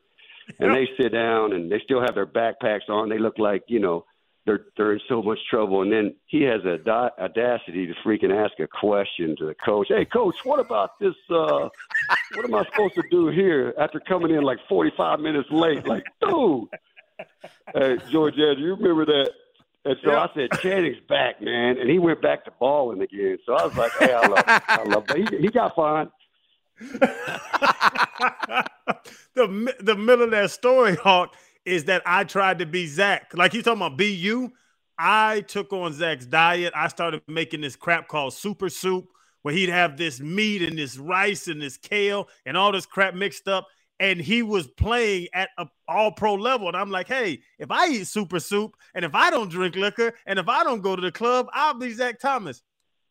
And 0.59 0.73
they 0.73 0.87
sit 0.97 1.11
down 1.11 1.53
and 1.53 1.71
they 1.71 1.79
still 1.83 2.01
have 2.01 2.15
their 2.15 2.25
backpacks 2.25 2.89
on. 2.89 3.09
They 3.09 3.19
look 3.19 3.37
like 3.39 3.63
you 3.67 3.79
know 3.79 4.05
they're 4.45 4.65
they're 4.77 4.93
in 4.93 4.99
so 5.07 5.21
much 5.21 5.39
trouble. 5.49 5.81
And 5.81 5.91
then 5.91 6.15
he 6.25 6.43
has 6.43 6.61
a 6.65 6.79
audacity 6.89 7.87
to 7.87 7.93
freaking 8.05 8.33
ask 8.33 8.59
a 8.59 8.67
question 8.67 9.35
to 9.37 9.45
the 9.45 9.55
coach. 9.55 9.87
Hey, 9.89 10.05
coach, 10.05 10.35
what 10.43 10.59
about 10.59 10.99
this? 10.99 11.15
Uh, 11.29 11.69
what 12.33 12.45
am 12.45 12.55
I 12.55 12.63
supposed 12.65 12.95
to 12.95 13.03
do 13.09 13.27
here 13.29 13.73
after 13.79 13.99
coming 13.99 14.31
in 14.31 14.43
like 14.43 14.59
45 14.67 15.19
minutes 15.19 15.49
late? 15.51 15.85
Like, 15.87 16.05
dude. 16.21 16.67
Hey, 17.73 17.97
George, 18.11 18.35
do 18.35 18.55
you 18.57 18.75
remember 18.75 19.05
that? 19.05 19.31
And 19.85 19.97
so. 20.03 20.17
I 20.17 20.29
said, 20.33 20.49
Channing's 20.61 20.99
back, 21.09 21.41
man, 21.41 21.77
and 21.77 21.89
he 21.89 21.99
went 21.99 22.21
back 22.21 22.45
to 22.45 22.51
balling 22.51 23.01
again. 23.01 23.37
So 23.45 23.53
I 23.53 23.65
was 23.65 23.75
like, 23.75 23.91
hey, 23.99 24.13
I 24.13 24.27
love, 24.27 24.43
I 24.47 24.83
love. 24.83 25.05
But 25.07 25.17
he, 25.17 25.25
he 25.37 25.47
got 25.49 25.75
fine. 25.75 26.09
the 29.35 29.75
the 29.79 29.95
middle 29.95 30.25
of 30.25 30.31
that 30.31 30.51
story, 30.51 30.95
Hoch, 30.95 31.35
is 31.65 31.85
that 31.85 32.01
I 32.05 32.23
tried 32.23 32.59
to 32.59 32.65
be 32.65 32.87
Zach. 32.87 33.31
Like 33.33 33.53
you 33.53 33.61
talking 33.61 33.81
about 33.81 33.97
BU, 33.97 34.51
I 34.97 35.41
took 35.41 35.73
on 35.73 35.93
Zach's 35.93 36.25
diet. 36.25 36.73
I 36.75 36.87
started 36.87 37.21
making 37.27 37.61
this 37.61 37.75
crap 37.75 38.07
called 38.07 38.33
super 38.33 38.69
soup, 38.69 39.07
where 39.41 39.53
he'd 39.53 39.69
have 39.69 39.97
this 39.97 40.19
meat 40.19 40.61
and 40.61 40.77
this 40.77 40.97
rice 40.97 41.47
and 41.47 41.61
this 41.61 41.77
kale 41.77 42.29
and 42.45 42.57
all 42.57 42.71
this 42.71 42.85
crap 42.85 43.15
mixed 43.15 43.47
up. 43.47 43.67
And 43.99 44.19
he 44.19 44.43
was 44.43 44.67
playing 44.67 45.27
at 45.33 45.49
a 45.57 45.67
all 45.87 46.11
pro 46.11 46.33
level. 46.33 46.67
And 46.67 46.75
I'm 46.75 46.89
like, 46.89 47.07
hey, 47.07 47.41
if 47.59 47.71
I 47.71 47.87
eat 47.87 48.07
super 48.07 48.39
soup 48.39 48.75
and 48.93 49.05
if 49.05 49.15
I 49.15 49.29
don't 49.29 49.49
drink 49.49 49.75
liquor 49.75 50.13
and 50.25 50.39
if 50.39 50.49
I 50.49 50.63
don't 50.63 50.81
go 50.81 50.95
to 50.95 51.01
the 51.01 51.11
club, 51.11 51.47
I'll 51.53 51.75
be 51.75 51.91
Zach 51.93 52.19
Thomas. 52.19 52.61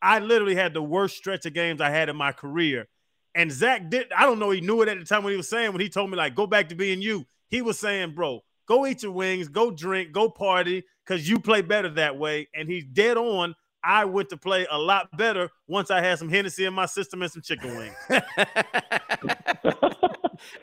I 0.03 0.19
literally 0.19 0.57
had 0.57 0.75
the 0.75 0.83
worst 0.83 1.17
stretch 1.17 1.47
of 1.47 1.55
games 1.55 1.81
I 1.81 1.91
had 1.91 2.09
in 2.09 2.17
my 2.17 2.33
career. 2.33 2.89
And 3.35 3.51
Zach 3.51 3.89
did, 3.89 4.13
I 4.13 4.25
don't 4.25 4.39
know, 4.39 4.51
he 4.51 4.61
knew 4.61 4.83
it 4.83 4.89
at 4.89 4.99
the 4.99 5.05
time 5.05 5.23
when 5.25 5.33
he 5.33 5.37
was 5.37 5.49
saying, 5.49 5.73
when 5.73 5.81
he 5.81 5.89
told 5.89 6.11
me, 6.11 6.17
like, 6.17 6.35
go 6.35 6.47
back 6.47 6.69
to 6.69 6.75
being 6.75 7.01
you 7.01 7.27
he 7.53 7.63
was 7.63 7.79
saying, 7.79 8.15
bro, 8.15 8.43
go 8.67 8.87
eat 8.87 9.03
your 9.03 9.13
wings, 9.13 9.47
go 9.47 9.71
drink, 9.71 10.11
go 10.11 10.31
party, 10.31 10.85
because 11.05 11.29
you 11.29 11.39
play 11.39 11.61
better 11.61 11.91
that 11.91 12.17
way. 12.19 12.49
And 12.55 12.67
he's 12.67 12.87
dead 12.87 13.19
on. 13.19 13.55
I 13.85 14.07
went 14.07 14.31
to 14.31 14.39
play 14.39 14.67
a 14.71 14.79
lot 14.79 15.15
better 15.19 15.51
once 15.69 15.91
I 15.91 16.01
had 16.01 16.19
some 16.19 16.31
Hennessy 16.31 16.65
in 16.65 16.73
my 16.73 16.87
system 16.87 17.21
and 17.21 17.31
some 17.31 17.43
chicken 17.43 17.77
wings. 17.77 17.95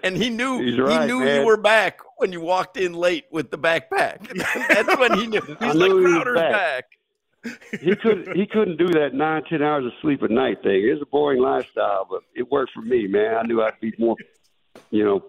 and 0.04 0.18
he 0.18 0.32
knew 0.32 0.84
right, 0.84 1.02
he 1.02 1.06
knew 1.06 1.20
man. 1.20 1.42
you 1.42 1.46
were 1.46 1.58
back 1.58 2.00
when 2.18 2.32
you 2.32 2.42
walked 2.42 2.78
in 2.78 2.94
late 2.94 3.26
with 3.32 3.52
the 3.52 3.58
backpack. 3.58 4.26
That's 4.70 4.98
when 4.98 5.20
he 5.20 5.28
knew. 5.28 5.42
He's 5.60 5.76
like 5.76 5.92
Crowder's 5.92 6.36
back. 6.36 6.52
back. 6.52 6.86
He 7.80 7.96
couldn't 7.96 8.36
he 8.36 8.46
couldn't 8.46 8.78
do 8.78 8.88
that 8.88 9.14
nine 9.14 9.44
ten 9.50 9.62
hours 9.62 9.86
of 9.86 9.92
sleep 10.02 10.22
a 10.22 10.28
night 10.28 10.62
thing. 10.62 10.84
It 10.88 10.94
was 10.94 11.02
a 11.02 11.06
boring 11.06 11.42
lifestyle, 11.42 12.06
but 12.10 12.22
it 12.36 12.52
worked 12.52 12.72
for 12.74 12.82
me, 12.82 13.08
man. 13.08 13.36
I 13.36 13.44
knew 13.44 13.62
I'd 13.62 13.80
be 13.80 13.94
more, 13.98 14.16
you 14.92 15.04
know, 15.06 15.24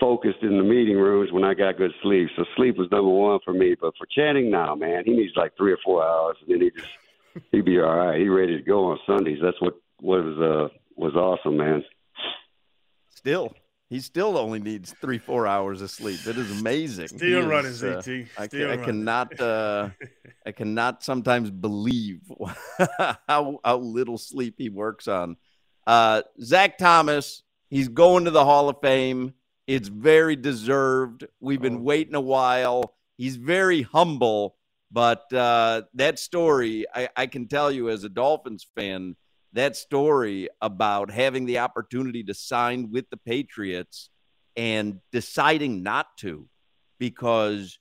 focused 0.00 0.42
in 0.42 0.56
the 0.56 0.64
meeting 0.64 0.96
rooms 0.96 1.30
when 1.30 1.44
I 1.44 1.54
got 1.54 1.76
good 1.76 1.92
sleep. 2.02 2.30
So 2.36 2.44
sleep 2.56 2.76
was 2.76 2.90
number 2.90 3.10
one 3.10 3.38
for 3.44 3.52
me. 3.52 3.76
But 3.80 3.94
for 3.96 4.06
Channing 4.06 4.50
now, 4.50 4.74
man, 4.74 5.04
he 5.04 5.12
needs 5.12 5.32
like 5.36 5.56
three 5.56 5.72
or 5.72 5.78
four 5.84 6.04
hours, 6.04 6.36
and 6.40 6.50
then 6.50 6.62
he 6.62 6.70
just 6.70 7.44
he'd 7.52 7.64
be 7.64 7.78
all 7.78 7.94
right. 7.94 8.20
He 8.20 8.28
ready 8.28 8.56
to 8.56 8.62
go 8.62 8.86
on 8.86 8.98
Sundays. 9.06 9.38
That's 9.42 9.60
what 9.60 9.74
was 10.00 10.38
uh 10.38 10.74
was 10.96 11.14
awesome, 11.14 11.56
man. 11.56 11.84
Still, 13.08 13.54
he 13.90 13.98
still 13.98 14.38
only 14.38 14.60
needs 14.60 14.94
three 15.00 15.18
four 15.18 15.48
hours 15.48 15.82
of 15.82 15.90
sleep. 15.90 16.24
It 16.24 16.38
is 16.38 16.60
amazing. 16.60 17.08
Still 17.08 17.46
running, 17.46 17.72
ZT. 17.72 18.28
Uh, 18.38 18.44
still 18.44 18.44
I, 18.44 18.46
can, 18.46 18.60
running. 18.60 18.80
I 18.80 18.84
cannot 18.84 19.40
uh, 19.40 19.88
I 20.46 20.52
cannot 20.52 21.02
sometimes 21.02 21.50
believe 21.50 22.20
how 23.28 23.58
how 23.64 23.78
little 23.78 24.16
sleep 24.16 24.54
he 24.58 24.68
works 24.68 25.08
on. 25.08 25.36
Uh, 25.86 26.22
Zach 26.40 26.78
Thomas, 26.78 27.42
he's 27.68 27.88
going 27.88 28.26
to 28.26 28.30
the 28.30 28.44
Hall 28.44 28.68
of 28.68 28.76
Fame. 28.80 29.34
It's 29.66 29.88
very 29.88 30.36
deserved. 30.36 31.26
We've 31.40 31.60
been 31.60 31.78
oh. 31.78 31.82
waiting 31.82 32.14
a 32.14 32.20
while. 32.20 32.94
He's 33.16 33.36
very 33.36 33.82
humble, 33.82 34.56
but 34.92 35.32
uh, 35.32 35.82
that 35.94 36.18
story, 36.20 36.86
I, 36.94 37.08
I 37.16 37.26
can 37.26 37.48
tell 37.48 37.72
you 37.72 37.90
as 37.90 38.04
a 38.04 38.08
Dolphins 38.08 38.66
fan, 38.76 39.16
that 39.52 39.76
story 39.76 40.48
about 40.60 41.10
having 41.10 41.46
the 41.46 41.58
opportunity 41.58 42.22
to 42.24 42.34
sign 42.34 42.90
with 42.90 43.08
the 43.10 43.16
Patriots 43.16 44.10
and 44.56 45.00
deciding 45.12 45.82
not 45.82 46.16
to 46.18 46.48
because 46.98 47.78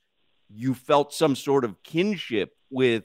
you 0.54 0.74
felt 0.74 1.14
some 1.14 1.36
sort 1.36 1.64
of 1.64 1.82
kinship 1.84 2.52
with 2.70 3.04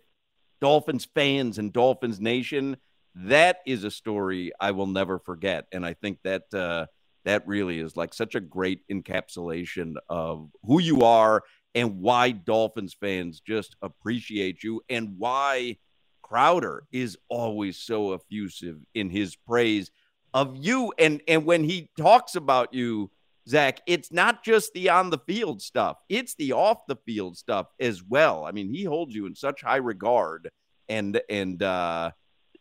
Dolphins 0.60 1.06
fans 1.14 1.58
and 1.58 1.72
Dolphins 1.72 2.20
Nation. 2.20 2.76
That 3.14 3.58
is 3.66 3.84
a 3.84 3.90
story 3.90 4.52
I 4.60 4.70
will 4.70 4.86
never 4.86 5.18
forget. 5.18 5.66
And 5.72 5.84
I 5.84 5.94
think 5.94 6.18
that 6.24 6.42
uh, 6.54 6.86
that 7.24 7.46
really 7.46 7.80
is 7.80 7.96
like 7.96 8.14
such 8.14 8.34
a 8.34 8.40
great 8.40 8.80
encapsulation 8.90 9.94
of 10.08 10.50
who 10.62 10.80
you 10.80 11.02
are 11.02 11.42
and 11.74 12.00
why 12.00 12.30
Dolphins 12.30 12.96
fans 12.98 13.40
just 13.40 13.76
appreciate 13.82 14.62
you 14.62 14.82
and 14.88 15.16
why 15.18 15.76
Crowder 16.34 16.82
is 16.90 17.16
always 17.28 17.78
so 17.78 18.12
effusive 18.12 18.78
in 18.92 19.08
his 19.08 19.36
praise 19.36 19.92
of 20.32 20.56
you. 20.56 20.92
And 20.98 21.22
and 21.28 21.44
when 21.44 21.62
he 21.62 21.90
talks 21.96 22.34
about 22.34 22.74
you, 22.74 23.12
Zach, 23.48 23.80
it's 23.86 24.10
not 24.10 24.42
just 24.42 24.72
the 24.72 24.88
on 24.88 25.10
the 25.10 25.18
field 25.18 25.62
stuff, 25.62 25.98
it's 26.08 26.34
the 26.34 26.50
off 26.50 26.86
the 26.88 26.96
field 27.06 27.36
stuff 27.36 27.68
as 27.78 28.02
well. 28.02 28.44
I 28.44 28.50
mean, 28.50 28.68
he 28.68 28.82
holds 28.82 29.14
you 29.14 29.26
in 29.26 29.36
such 29.36 29.62
high 29.62 29.76
regard. 29.76 30.50
And 30.88 31.20
and 31.30 31.62
uh 31.62 32.10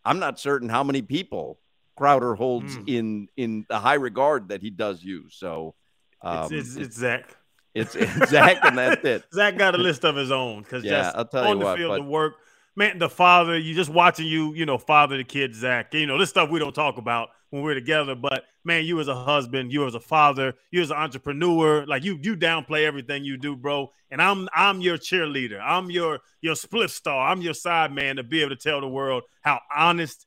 I'm 0.06 0.20
not 0.20 0.40
certain 0.40 0.70
how 0.70 0.84
many 0.84 1.02
people 1.02 1.60
Crowder 1.98 2.36
holds 2.36 2.78
mm. 2.78 2.88
in 2.88 3.28
in 3.38 3.66
the 3.70 3.80
high 3.80 3.96
regard 3.96 4.50
that 4.50 4.62
he 4.62 4.70
does 4.70 5.04
use. 5.04 5.34
So 5.36 5.74
um, 6.22 6.44
it's, 6.52 6.52
it's, 6.52 6.76
it's, 6.76 6.98
Zach. 6.98 7.38
It's, 7.74 7.96
it's 7.96 8.30
Zach, 8.30 8.58
and 8.64 8.78
that's 8.78 9.04
it. 9.04 9.24
Zach 9.34 9.58
got 9.58 9.74
a 9.74 9.80
list 9.80 10.06
of 10.06 10.16
his 10.16 10.32
own 10.32 10.62
because 10.62 10.84
yeah, 10.84 11.02
just 11.02 11.16
I'll 11.16 11.26
tell 11.26 11.46
on 11.46 11.58
you 11.58 11.60
the 11.60 11.66
what, 11.66 11.78
field 11.80 11.90
but... 11.90 12.00
of 12.02 12.06
work, 12.06 12.36
man, 12.76 13.00
the 13.00 13.10
father, 13.10 13.58
you 13.58 13.74
just 13.74 13.90
watching 13.90 14.26
you, 14.26 14.54
you 14.54 14.66
know, 14.66 14.78
father 14.78 15.18
the 15.18 15.24
kid, 15.24 15.56
Zach. 15.56 15.94
You 15.94 16.06
know, 16.06 16.18
this 16.18 16.30
stuff 16.30 16.50
we 16.50 16.60
don't 16.60 16.74
talk 16.74 16.98
about 16.98 17.30
when 17.50 17.62
we're 17.62 17.76
together, 17.76 18.16
but 18.16 18.46
man, 18.64 18.84
you 18.84 19.00
as 19.00 19.08
a 19.08 19.16
husband, 19.16 19.72
you 19.72 19.86
as 19.86 19.96
a 19.96 20.00
father, 20.00 20.54
you 20.72 20.82
as 20.82 20.90
an 20.90 20.98
entrepreneur, 20.98 21.86
like 21.86 22.04
you, 22.04 22.18
you 22.22 22.36
downplay 22.36 22.86
everything 22.86 23.24
you 23.24 23.38
do, 23.38 23.56
bro. 23.56 23.92
And 24.10 24.22
I'm, 24.22 24.50
I'm 24.54 24.82
your 24.82 24.98
cheerleader. 24.98 25.62
I'm 25.64 25.92
your, 25.92 26.20
your 26.42 26.56
split 26.56 26.90
star. 26.90 27.28
I'm 27.28 27.42
your 27.42 27.54
side 27.54 27.92
man 27.92 28.16
to 28.16 28.24
be 28.24 28.42
able 28.42 28.56
to 28.56 28.62
tell 28.62 28.82
the 28.82 28.88
world 28.88 29.24
how 29.42 29.60
honest 29.76 30.26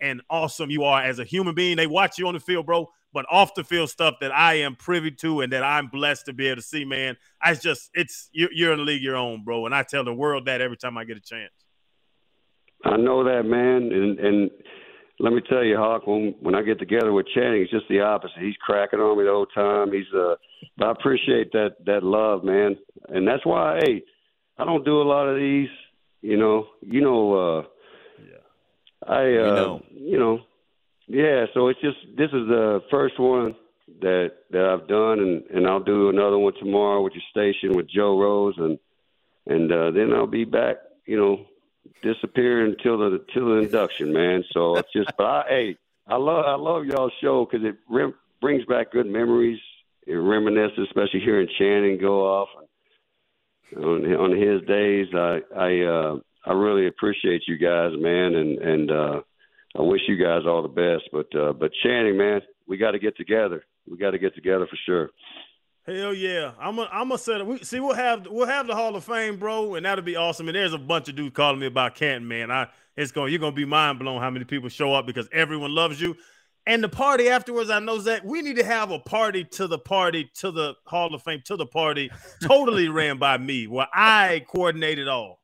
and 0.00 0.22
awesome 0.30 0.70
you 0.70 0.84
are 0.84 1.02
as 1.02 1.18
a 1.18 1.24
human 1.24 1.54
being. 1.54 1.76
They 1.76 1.86
watch 1.86 2.18
you 2.18 2.26
on 2.26 2.34
the 2.34 2.40
field, 2.40 2.66
bro, 2.66 2.90
but 3.12 3.26
off 3.30 3.54
the 3.54 3.64
field 3.64 3.90
stuff 3.90 4.16
that 4.20 4.32
I 4.32 4.54
am 4.54 4.76
privy 4.76 5.10
to 5.12 5.40
and 5.40 5.52
that 5.52 5.62
I'm 5.62 5.88
blessed 5.88 6.26
to 6.26 6.32
be 6.32 6.48
able 6.48 6.56
to 6.56 6.62
see, 6.62 6.84
man. 6.84 7.16
I 7.42 7.54
just 7.54 7.90
it's 7.94 8.28
you're 8.32 8.72
in 8.72 8.78
the 8.78 8.84
league 8.84 9.02
your 9.02 9.16
own, 9.16 9.44
bro, 9.44 9.66
and 9.66 9.74
I 9.74 9.82
tell 9.82 10.04
the 10.04 10.14
world 10.14 10.46
that 10.46 10.60
every 10.60 10.76
time 10.76 10.96
I 10.96 11.04
get 11.04 11.16
a 11.16 11.20
chance. 11.20 11.52
I 12.84 12.96
know 12.96 13.24
that, 13.24 13.44
man, 13.44 13.92
and 13.92 14.18
and 14.18 14.50
let 15.18 15.32
me 15.32 15.42
tell 15.48 15.62
you, 15.64 15.76
Hoch, 15.76 16.06
when 16.06 16.34
when 16.40 16.54
I 16.54 16.62
get 16.62 16.78
together 16.78 17.12
with 17.12 17.26
Channing, 17.34 17.62
it's 17.62 17.70
just 17.70 17.88
the 17.88 18.00
opposite. 18.00 18.40
He's 18.40 18.56
cracking 18.60 19.00
on 19.00 19.18
me 19.18 19.24
the 19.24 19.30
whole 19.30 19.46
time. 19.46 19.92
He's 19.92 20.12
uh, 20.14 20.36
but 20.78 20.88
I 20.88 20.92
appreciate 20.92 21.52
that 21.52 21.76
that 21.86 22.02
love, 22.02 22.44
man, 22.44 22.76
and 23.08 23.26
that's 23.26 23.44
why, 23.44 23.80
hey, 23.82 24.02
I 24.58 24.64
don't 24.64 24.84
do 24.84 25.00
a 25.00 25.04
lot 25.04 25.28
of 25.28 25.36
these. 25.36 25.68
You 26.22 26.36
know, 26.36 26.66
you 26.80 27.00
know. 27.00 27.58
uh 27.58 27.62
I, 29.06 29.36
uh, 29.36 29.54
know. 29.54 29.82
you 29.90 30.18
know, 30.18 30.40
yeah. 31.10 31.46
So 31.54 31.68
it's 31.68 31.80
just 31.80 31.98
this 32.16 32.28
is 32.28 32.46
the 32.48 32.82
first 32.90 33.18
one 33.18 33.56
that 34.00 34.32
that 34.50 34.64
I've 34.64 34.88
done, 34.88 35.20
and 35.20 35.42
and 35.54 35.66
I'll 35.66 35.82
do 35.82 36.08
another 36.08 36.38
one 36.38 36.54
tomorrow 36.58 37.02
with 37.02 37.14
your 37.14 37.22
station 37.30 37.76
with 37.76 37.88
Joe 37.88 38.18
Rose, 38.18 38.54
and 38.58 38.78
and 39.46 39.72
uh, 39.72 39.90
then 39.90 40.12
I'll 40.12 40.26
be 40.26 40.44
back. 40.44 40.76
You 41.06 41.16
know, 41.16 41.46
disappearing 42.02 42.76
until 42.78 42.98
the 42.98 43.24
till 43.32 43.46
the 43.46 43.62
induction, 43.62 44.12
man. 44.12 44.44
So 44.52 44.76
it's 44.76 44.92
just, 44.92 45.10
but 45.16 45.24
I, 45.24 45.44
hey, 45.48 45.76
I 46.06 46.16
love 46.16 46.44
I 46.46 46.54
love 46.54 46.86
y'all's 46.86 47.12
show 47.20 47.46
because 47.46 47.66
it 47.66 47.76
rem- 47.88 48.14
brings 48.40 48.64
back 48.66 48.92
good 48.92 49.06
memories. 49.06 49.60
It 50.06 50.14
reminisces, 50.14 50.86
especially 50.86 51.20
hearing 51.20 51.48
Channing 51.58 51.98
go 51.98 52.26
off 52.26 52.48
on 53.76 54.14
on 54.14 54.30
his 54.36 54.62
days. 54.66 55.08
I 55.14 55.40
I 55.56 55.80
uh, 55.80 56.16
I 56.46 56.52
really 56.52 56.86
appreciate 56.86 57.42
you 57.46 57.58
guys, 57.58 57.92
man, 57.96 58.34
and 58.34 58.58
and 58.58 58.90
uh, 58.90 59.20
I 59.76 59.82
wish 59.82 60.00
you 60.08 60.16
guys 60.16 60.42
all 60.46 60.62
the 60.62 60.68
best. 60.68 61.08
But 61.12 61.34
uh, 61.38 61.52
but 61.52 61.72
Channing, 61.82 62.16
man, 62.16 62.42
we 62.66 62.76
got 62.76 62.92
to 62.92 62.98
get 62.98 63.16
together. 63.16 63.64
We 63.88 63.96
got 63.96 64.10
to 64.12 64.18
get 64.18 64.34
together 64.34 64.66
for 64.66 64.76
sure. 64.86 65.10
Hell 65.86 66.12
yeah, 66.12 66.52
I'm 66.60 66.78
a, 66.78 66.88
I'm 66.92 67.08
gonna 67.08 67.18
set 67.18 67.44
we 67.44 67.58
see 67.58 67.80
we'll 67.80 67.94
have 67.94 68.26
we'll 68.30 68.46
have 68.46 68.66
the 68.66 68.74
Hall 68.74 68.94
of 68.94 69.02
Fame, 69.02 69.38
bro, 69.38 69.74
and 69.74 69.86
that'll 69.86 70.04
be 70.04 70.14
awesome. 70.14 70.46
And 70.48 70.54
there's 70.54 70.74
a 70.74 70.78
bunch 70.78 71.08
of 71.08 71.16
dudes 71.16 71.34
calling 71.34 71.58
me 71.58 71.66
about 71.66 71.94
Canton, 71.94 72.28
man. 72.28 72.50
I 72.50 72.68
it's 72.96 73.12
going 73.12 73.32
you're 73.32 73.40
gonna 73.40 73.56
be 73.56 73.64
mind 73.64 73.98
blown 73.98 74.20
how 74.20 74.30
many 74.30 74.44
people 74.44 74.68
show 74.68 74.92
up 74.92 75.06
because 75.06 75.28
everyone 75.32 75.74
loves 75.74 76.00
you. 76.00 76.16
And 76.66 76.84
the 76.84 76.88
party 76.88 77.30
afterwards, 77.30 77.70
I 77.70 77.78
know 77.78 77.98
Zach, 77.98 78.22
we 78.22 78.42
need 78.42 78.56
to 78.56 78.64
have 78.64 78.90
a 78.90 78.98
party 78.98 79.44
to 79.44 79.66
the 79.66 79.78
party 79.78 80.30
to 80.34 80.50
the 80.50 80.74
Hall 80.84 81.14
of 81.14 81.22
Fame 81.22 81.40
to 81.46 81.56
the 81.56 81.66
party, 81.66 82.10
totally 82.42 82.88
ran 82.88 83.16
by 83.16 83.38
me, 83.38 83.66
where 83.66 83.88
I 83.92 84.44
coordinated 84.46 85.08
all. 85.08 85.40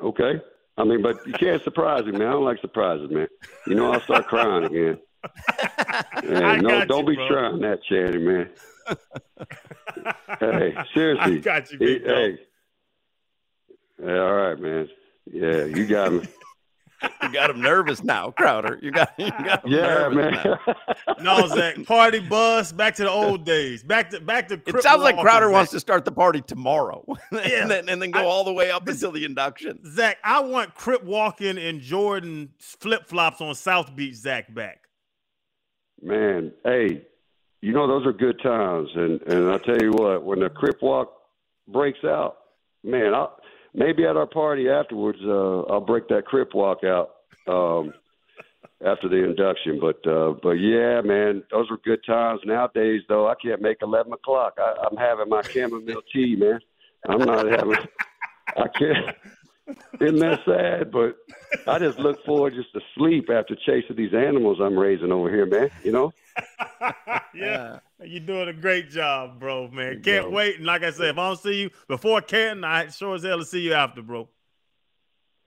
Okay. 0.00 0.42
I 0.78 0.84
mean, 0.84 1.02
but 1.02 1.26
you 1.26 1.32
can't 1.32 1.62
surprise 1.62 2.04
me, 2.04 2.12
man. 2.12 2.28
I 2.28 2.32
don't 2.32 2.44
like 2.44 2.60
surprises, 2.60 3.10
man. 3.10 3.28
You 3.66 3.74
know, 3.74 3.92
I'll 3.92 4.00
start 4.02 4.26
crying 4.26 4.64
again. 4.64 4.98
Yeah, 6.22 6.56
no, 6.56 6.84
don't 6.84 7.04
you, 7.06 7.10
be 7.10 7.16
bro. 7.16 7.28
trying 7.28 7.60
that, 7.60 7.82
Channing, 7.84 8.24
man. 8.24 8.48
hey, 10.38 10.76
seriously. 10.94 11.36
I 11.36 11.38
got 11.38 11.72
you, 11.72 11.78
big 11.78 12.04
hey, 12.04 12.38
Yeah, 14.02 14.18
all 14.20 14.34
right, 14.34 14.58
man. 14.58 14.88
Yeah, 15.32 15.64
you 15.64 15.86
got 15.86 16.12
me. 16.12 16.28
You 17.22 17.32
got 17.32 17.50
him 17.50 17.60
nervous 17.60 18.02
now, 18.02 18.30
Crowder. 18.30 18.78
You 18.82 18.90
got, 18.90 19.12
you 19.18 19.30
got 19.30 19.64
him 19.64 19.72
yeah, 19.72 19.80
nervous 20.08 20.16
man. 20.16 20.32
now. 20.66 20.74
No, 21.20 21.46
Zach, 21.48 21.84
party 21.84 22.20
bus, 22.20 22.72
back 22.72 22.94
to 22.96 23.04
the 23.04 23.10
old 23.10 23.44
days. 23.44 23.82
Back 23.82 24.10
to 24.10 24.20
back 24.20 24.48
to 24.48 24.54
It 24.54 24.64
Crip 24.64 24.82
sounds 24.82 25.02
like 25.02 25.18
Crowder 25.18 25.50
wants 25.50 25.70
to 25.72 25.80
start 25.80 26.04
the 26.04 26.12
party 26.12 26.40
tomorrow, 26.42 27.04
Yeah. 27.32 27.62
and 27.62 27.70
then 27.70 27.88
and 27.88 28.00
then 28.02 28.10
go 28.10 28.20
I- 28.20 28.24
all 28.24 28.44
the 28.44 28.52
way 28.52 28.70
up 28.70 28.84
this- 28.84 28.96
until 28.96 29.12
the 29.12 29.24
induction. 29.24 29.78
Zach, 29.90 30.18
I 30.24 30.40
want 30.40 30.74
Crip 30.74 31.02
walking 31.04 31.58
in 31.58 31.80
Jordan 31.80 32.50
flip 32.58 33.06
flops 33.06 33.40
on 33.40 33.54
South 33.54 33.94
Beach. 33.96 34.14
Zach 34.14 34.52
back. 34.54 34.80
Man, 36.02 36.52
hey, 36.64 37.02
you 37.62 37.72
know 37.72 37.86
those 37.88 38.06
are 38.06 38.12
good 38.12 38.40
times, 38.42 38.88
and 38.94 39.20
and 39.22 39.50
I 39.50 39.58
tell 39.58 39.80
you 39.80 39.90
what, 39.92 40.22
when 40.24 40.40
the 40.40 40.50
Crip 40.50 40.82
Walk 40.82 41.12
breaks 41.68 42.04
out, 42.04 42.36
man, 42.84 43.14
I'll, 43.14 43.38
maybe 43.76 44.04
at 44.04 44.16
our 44.16 44.26
party 44.26 44.68
afterwards, 44.68 45.18
uh, 45.24 45.60
I'll 45.72 45.80
break 45.80 46.08
that 46.08 46.24
Crip 46.24 46.54
Walk 46.54 46.78
out 46.82 47.10
um, 47.46 47.92
after 48.84 49.08
the 49.08 49.22
induction. 49.22 49.78
But 49.80 50.04
uh, 50.10 50.34
but 50.42 50.52
yeah, 50.52 51.00
man, 51.02 51.44
those 51.50 51.70
were 51.70 51.78
good 51.84 52.00
times. 52.04 52.40
Nowadays, 52.44 53.02
though, 53.08 53.28
I 53.28 53.34
can't 53.40 53.62
make 53.62 53.78
eleven 53.82 54.12
o'clock. 54.12 54.54
I, 54.58 54.74
I'm 54.90 54.96
having 54.96 55.28
my 55.28 55.42
chamomile 55.42 56.02
tea, 56.12 56.34
man. 56.36 56.58
I'm 57.08 57.20
not 57.20 57.46
having. 57.46 57.76
I 58.56 58.68
can't. 58.68 59.16
Isn't 60.00 60.18
that 60.18 60.40
sad? 60.44 60.90
But 60.90 61.16
I 61.66 61.78
just 61.78 61.98
look 61.98 62.24
forward 62.24 62.54
just 62.54 62.72
to 62.74 62.80
sleep 62.96 63.28
after 63.30 63.56
chasing 63.56 63.96
these 63.96 64.14
animals 64.14 64.58
I'm 64.60 64.78
raising 64.78 65.12
over 65.12 65.30
here, 65.30 65.46
man. 65.46 65.70
You 65.84 65.92
know. 65.92 66.12
yeah, 67.34 67.78
you're 68.04 68.20
doing 68.20 68.48
a 68.48 68.52
great 68.52 68.90
job, 68.90 69.40
bro, 69.40 69.68
man. 69.68 70.02
Can't 70.02 70.26
go. 70.26 70.30
wait. 70.30 70.56
And 70.56 70.66
like 70.66 70.82
I 70.82 70.90
said, 70.90 71.08
if 71.08 71.18
I 71.18 71.28
don't 71.28 71.38
see 71.40 71.62
you 71.62 71.70
before 71.88 72.20
Canton, 72.20 72.64
I 72.64 72.88
sure 72.88 73.14
as 73.14 73.22
hell 73.22 73.38
to 73.38 73.44
see 73.44 73.60
you 73.60 73.72
after, 73.72 74.02
bro. 74.02 74.28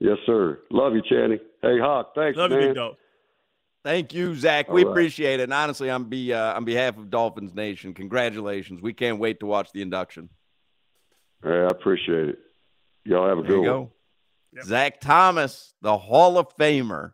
Yes, 0.00 0.16
sir. 0.26 0.58
Love 0.70 0.94
you, 0.94 1.02
Channing. 1.08 1.38
Hey, 1.62 1.78
Hoch. 1.78 2.12
Thanks, 2.14 2.36
Love 2.38 2.50
you, 2.50 2.56
man. 2.56 2.68
big 2.68 2.76
dog. 2.76 2.96
Thank 3.84 4.12
you, 4.12 4.34
Zach. 4.34 4.68
All 4.68 4.74
we 4.74 4.84
right. 4.84 4.90
appreciate 4.90 5.40
it. 5.40 5.44
And 5.44 5.54
honestly, 5.54 5.88
on 5.90 6.04
be 6.04 6.32
uh, 6.34 6.54
on 6.54 6.64
behalf 6.64 6.98
of 6.98 7.08
Dolphins 7.10 7.54
Nation, 7.54 7.94
congratulations. 7.94 8.82
We 8.82 8.92
can't 8.92 9.18
wait 9.18 9.40
to 9.40 9.46
watch 9.46 9.72
the 9.72 9.80
induction. 9.82 10.28
Hey, 11.42 11.50
I 11.50 11.68
appreciate 11.68 12.28
it. 12.30 12.38
Y'all 13.04 13.26
have 13.28 13.38
a 13.38 13.42
There 13.42 13.50
good 13.52 13.62
you 13.62 13.70
one. 13.70 13.84
go. 13.84 13.92
Yep. 14.54 14.64
Zach 14.64 15.00
Thomas, 15.00 15.74
the 15.80 15.96
Hall 15.96 16.38
of 16.38 16.56
Famer. 16.56 17.12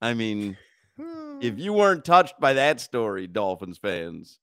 I 0.00 0.14
mean, 0.14 0.56
hmm. 1.00 1.38
if 1.40 1.58
you 1.58 1.72
weren't 1.72 2.04
touched 2.04 2.40
by 2.40 2.54
that 2.54 2.80
story, 2.80 3.26
Dolphins 3.26 3.78
fans, 3.78 4.38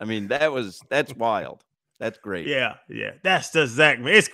I 0.00 0.04
mean, 0.04 0.28
that 0.28 0.52
was 0.52 0.80
that's 0.90 1.14
wild. 1.14 1.64
That's 1.98 2.18
great. 2.18 2.46
Yeah, 2.46 2.74
yeah. 2.88 3.12
That's 3.22 3.50
the 3.50 3.66
Zach, 3.66 4.00
man. 4.00 4.14
It's 4.14 4.28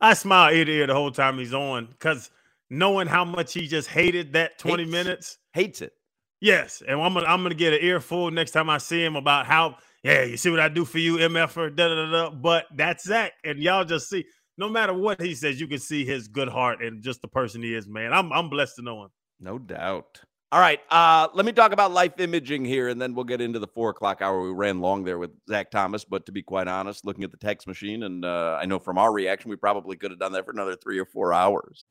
I 0.00 0.14
smile 0.14 0.52
ear 0.52 0.64
to 0.64 0.70
ear 0.70 0.86
the 0.86 0.94
whole 0.94 1.10
time 1.10 1.38
he's 1.38 1.54
on 1.54 1.86
because 1.86 2.30
knowing 2.70 3.06
how 3.06 3.24
much 3.24 3.54
he 3.54 3.66
just 3.66 3.88
hated 3.88 4.34
that 4.34 4.58
20 4.58 4.82
Hates. 4.82 4.92
minutes. 4.92 5.38
Hates 5.52 5.80
it. 5.80 5.94
Yes, 6.40 6.82
and 6.86 7.00
I'm 7.00 7.14
gonna 7.14 7.26
I'm 7.26 7.42
gonna 7.42 7.54
get 7.54 7.72
an 7.72 7.78
earful 7.80 8.30
next 8.30 8.50
time 8.50 8.68
I 8.68 8.78
see 8.78 9.02
him 9.02 9.16
about 9.16 9.46
how 9.46 9.76
yeah, 10.02 10.24
you 10.24 10.36
see 10.36 10.50
what 10.50 10.60
I 10.60 10.68
do 10.68 10.84
for 10.84 10.98
you, 10.98 11.16
da 11.16 11.28
da 11.28 11.70
da 11.70 12.10
da. 12.10 12.30
But 12.30 12.66
that's 12.74 13.04
Zach, 13.04 13.32
and 13.42 13.58
y'all 13.58 13.86
just 13.86 14.10
see. 14.10 14.26
No 14.56 14.68
matter 14.68 14.94
what 14.94 15.20
he 15.20 15.34
says, 15.34 15.60
you 15.60 15.66
can 15.66 15.80
see 15.80 16.04
his 16.04 16.28
good 16.28 16.48
heart 16.48 16.82
and 16.82 17.02
just 17.02 17.22
the 17.22 17.28
person 17.28 17.62
he 17.62 17.74
is, 17.74 17.88
man. 17.88 18.12
I'm 18.12 18.32
I'm 18.32 18.48
blessed 18.48 18.76
to 18.76 18.82
know 18.82 19.04
him. 19.04 19.10
No 19.40 19.58
doubt. 19.58 20.20
All 20.52 20.60
right. 20.60 20.80
Uh, 20.88 21.26
let 21.34 21.44
me 21.44 21.50
talk 21.50 21.72
about 21.72 21.90
life 21.90 22.12
imaging 22.20 22.64
here, 22.64 22.88
and 22.88 23.02
then 23.02 23.14
we'll 23.14 23.24
get 23.24 23.40
into 23.40 23.58
the 23.58 23.66
four 23.66 23.90
o'clock 23.90 24.22
hour. 24.22 24.40
We 24.40 24.52
ran 24.52 24.80
long 24.80 25.02
there 25.02 25.18
with 25.18 25.32
Zach 25.48 25.72
Thomas, 25.72 26.04
but 26.04 26.26
to 26.26 26.32
be 26.32 26.42
quite 26.42 26.68
honest, 26.68 27.04
looking 27.04 27.24
at 27.24 27.32
the 27.32 27.36
text 27.36 27.66
machine, 27.66 28.04
and 28.04 28.24
uh, 28.24 28.58
I 28.60 28.64
know 28.64 28.78
from 28.78 28.96
our 28.96 29.12
reaction, 29.12 29.50
we 29.50 29.56
probably 29.56 29.96
could 29.96 30.12
have 30.12 30.20
done 30.20 30.30
that 30.32 30.44
for 30.44 30.52
another 30.52 30.76
three 30.76 31.00
or 31.00 31.06
four 31.06 31.32
hours. 31.32 31.84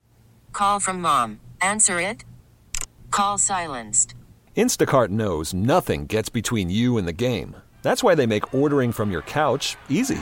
Call 0.54 0.80
from 0.80 1.02
mom. 1.02 1.42
Answer 1.60 2.00
it. 2.00 2.24
Call 3.12 3.38
silenced. 3.38 4.16
Instacart 4.56 5.10
knows 5.10 5.54
nothing 5.54 6.06
gets 6.06 6.30
between 6.30 6.70
you 6.70 6.98
and 6.98 7.06
the 7.06 7.14
game. 7.14 7.58
That's 7.82 8.02
why 8.02 8.16
they 8.16 8.26
make 8.26 8.54
ordering 8.54 8.94
from 8.94 9.12
your 9.12 9.24
couch 9.24 9.76
easy. 9.90 10.22